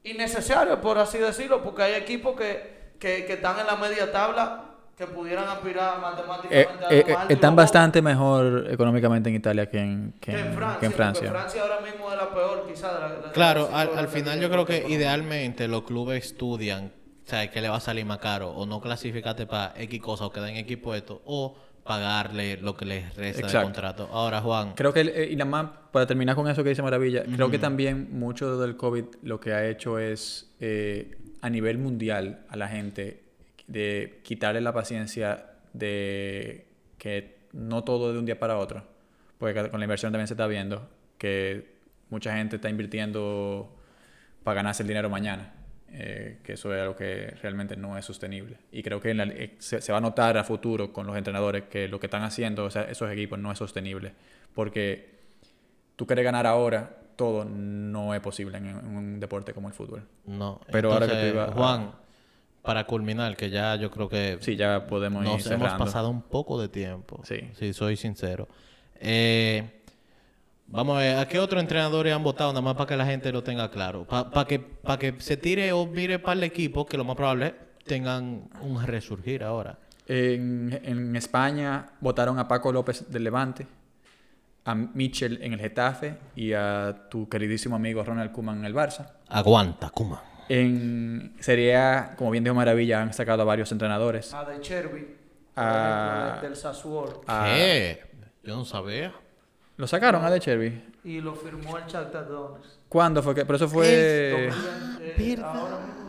[0.03, 4.63] innecesarios, por así decirlo, porque hay equipos que que, están en la media tabla
[4.97, 10.13] que pudieran aspirar matemáticamente eh, a eh, Están bastante mejor económicamente en Italia que en,
[10.21, 10.53] que, en,
[10.93, 11.29] Francia.
[11.29, 11.61] Francia.
[11.61, 12.91] ahora mismo es la peor, quizás.
[13.33, 16.93] claro, al, final yo creo que idealmente los clubes estudian,
[17.25, 20.27] o sea, que le va a salir más caro, o no clasificarte para X cosa,
[20.27, 24.09] o quedar en X puesto, o pagarle lo que les resta del contrato.
[24.11, 24.73] Ahora, Juan.
[24.75, 27.59] Creo que, eh, y nada más para terminar con eso que dice Maravilla, creo que
[27.59, 31.15] también mucho del COVID lo que ha hecho es eh,
[31.45, 33.21] a nivel mundial a la gente
[33.67, 36.65] de quitarle la paciencia de
[36.97, 38.83] que no todo de un día para otro.
[39.37, 40.89] Porque con la inversión también se está viendo
[41.19, 41.75] que
[42.09, 43.77] mucha gente está invirtiendo
[44.43, 45.53] para ganarse el dinero mañana.
[45.91, 48.57] Eh, que eso es algo que realmente no es sostenible.
[48.71, 51.99] Y creo que eh, se, va a notar a futuro con los entrenadores que lo
[51.99, 54.13] que están haciendo esos equipos no es sostenible.
[54.55, 55.19] Porque
[55.95, 60.07] tú quieres ganar ahora, todo no es posible en, un deporte como el fútbol.
[60.25, 60.61] No.
[60.71, 61.91] Pero ahora que tú Juan,
[62.61, 64.37] para culminar, que ya yo creo que...
[64.41, 67.21] Sí, ya podemos nos hemos pasado un poco de tiempo.
[67.23, 67.49] Sí.
[67.53, 68.47] Si soy sincero.
[68.99, 69.83] Eh,
[70.67, 72.51] Vamos a ver, ¿a qué otros entrenadores han votado?
[72.51, 74.05] Nada más para que la gente lo tenga claro.
[74.05, 74.65] Para que,
[74.99, 77.53] que se tire o mire para el equipo, que lo más probable
[77.85, 79.77] tengan un resurgir ahora.
[80.07, 83.67] En, en España votaron a Paco López del Levante,
[84.65, 89.11] a Michel en el Getafe y a tu queridísimo amigo Ronald Kuman en el Barça.
[89.29, 90.19] Aguanta, Kuman.
[90.49, 91.77] En Serie
[92.17, 94.33] como bien dijo Maravilla, han sacado a varios entrenadores.
[94.33, 95.15] A De Chervi,
[95.55, 97.21] a, del Sassuolo.
[97.21, 98.03] ¿Qué?
[98.43, 99.13] Yo no sabía.
[99.77, 100.83] ¿Lo sacaron a De Cherby?
[101.03, 102.27] Y lo firmó el Shakhtar
[102.89, 103.35] ¿Cuándo fue?
[103.35, 103.85] Que, pero eso fue...
[103.87, 106.04] Eh, ahora mismo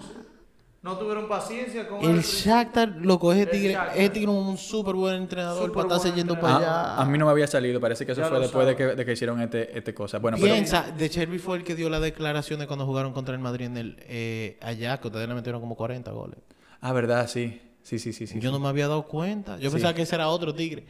[0.86, 3.76] No tuvieron paciencia con el Shakhtar lo coge Tigre.
[3.96, 6.96] Es Tigre un súper buen entrenador para estarse yendo para allá.
[6.98, 7.80] A, mí no me había salido.
[7.80, 10.20] Parece que eso fue después de que, de que, hicieron este, este cosa.
[10.20, 13.66] Bueno, Piensa, De Cherby fue el que dio las declaraciones cuando jugaron contra el Madrid
[13.66, 16.38] en el eh, allá, que ustedes le metieron como 40 goles.
[16.80, 17.60] Ah, verdad, sí.
[17.82, 18.38] Sí, sí, sí, sí.
[18.38, 19.58] Yo no me había dado cuenta.
[19.58, 20.84] Yo pensaba que ese era otro tigre.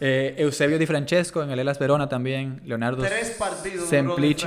[0.00, 2.62] Eh, Eusebio Di Francesco en el Elas Verona también.
[2.64, 4.46] Leonardo Tres partidos Semplici,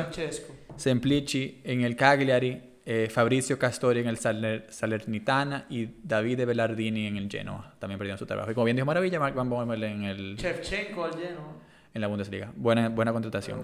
[0.78, 2.75] Semplici en el Cagliari.
[2.88, 7.74] Eh, Fabrizio Castori en el Salernitana y Davide Bellardini en el Genoa.
[7.80, 8.52] También perdieron su trabajo.
[8.52, 10.36] Y como bien dijo Maravilla, Mark Van Bommel en el...
[10.36, 11.54] Shevchenko al Genoa.
[11.96, 12.52] En la Bundesliga.
[12.56, 13.64] Buena, buena contratación.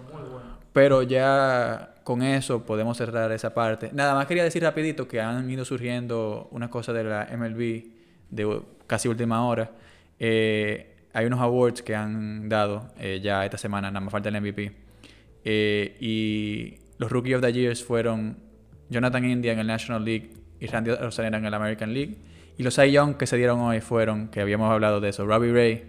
[0.74, 3.92] Pero ya con eso podemos cerrar esa parte.
[3.94, 7.84] Nada más quería decir rapidito que han ido surgiendo unas cosas de la MLB
[8.32, 9.70] de casi última hora.
[10.18, 14.42] Eh, hay unos awards que han dado eh, ya esta semana, nada más falta el
[14.42, 14.72] MVP.
[15.44, 18.38] Eh, y los Rookie of the Years fueron
[18.92, 20.30] Jonathan India en el National League
[20.60, 22.18] y Randy Rosanera en el American League.
[22.58, 25.54] Y los Cy Young que se dieron hoy fueron, que habíamos hablado de eso, Robbie
[25.54, 25.84] Ray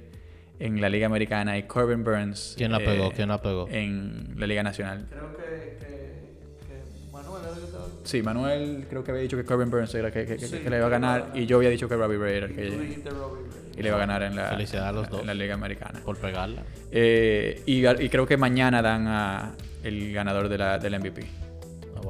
[0.60, 2.54] en la Liga Americana y Corbin Burns.
[2.56, 3.10] ¿Quién la pegó?
[3.10, 3.68] ¿Quién la pegó?
[3.68, 5.08] En la Liga Nacional.
[5.10, 9.94] Creo que, que, Manuel era que Sí, Manuel creo que había dicho que Corbin Burns
[9.96, 12.36] era que, que, que, le iba a ganar y yo había dicho que Robbie Ray
[12.36, 12.66] era el que
[13.76, 16.00] y le iba a ganar en la, a los dos en la Liga Americana.
[16.04, 16.62] Por pegarla.
[16.92, 21.41] Eh, y, y, creo que mañana dan a el ganador de la, del MVP.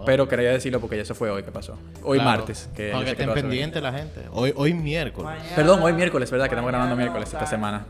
[0.00, 1.76] Ah, Pero quería decirlo porque ya se fue hoy que pasó.
[2.02, 2.68] Hoy martes.
[2.74, 4.22] Que Para que estén pendientes la gente.
[4.32, 5.40] Hoy, hoy miércoles.
[5.54, 6.46] Perdón, hoy miércoles, ¿verdad?
[6.46, 7.84] Que estamos grabando miércoles esta semana.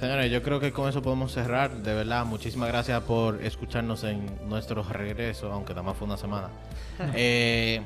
[0.00, 1.70] Señores, yo creo que con eso podemos cerrar.
[1.70, 6.48] De verdad, muchísimas gracias por escucharnos en nuestro regreso, aunque nada más fue una semana.
[7.14, 7.80] Eh,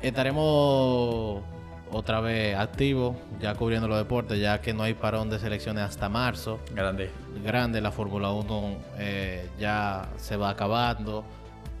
[0.00, 1.42] estaremos
[1.90, 6.08] otra vez activos, ya cubriendo los deportes, ya que no hay parón de selecciones hasta
[6.08, 6.58] marzo.
[6.74, 7.10] Grande.
[7.44, 11.24] Grande, la Fórmula 1 eh, ya se va acabando.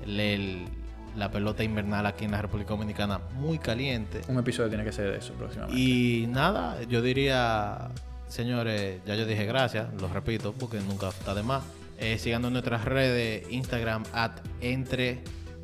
[0.06, 4.20] La pelota invernal aquí en la República Dominicana muy caliente.
[4.28, 5.80] Un episodio tiene que ser de eso próximamente.
[5.80, 7.90] Y nada, yo diría
[8.28, 11.64] Señores, ya yo dije gracias, lo repito porque nunca está de más.
[11.98, 15.20] Eh, sigando en nuestras redes, Instagram at entre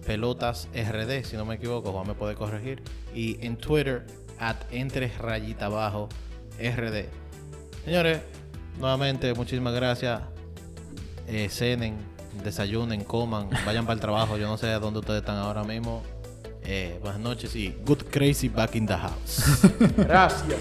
[0.07, 2.83] pelotas RD, si no me equivoco, Juan me puede corregir.
[3.15, 4.07] Y en Twitter
[4.39, 6.09] at entre rayita abajo
[6.59, 7.07] RD.
[7.85, 8.21] Señores,
[8.79, 10.23] nuevamente muchísimas gracias.
[11.27, 11.97] Eh, cenen,
[12.43, 14.37] desayunen, coman, vayan para el trabajo.
[14.37, 16.03] Yo no sé dónde ustedes están ahora mismo.
[16.65, 19.67] Eh, buenas noches y good crazy back in the house.
[19.97, 20.61] Gracias.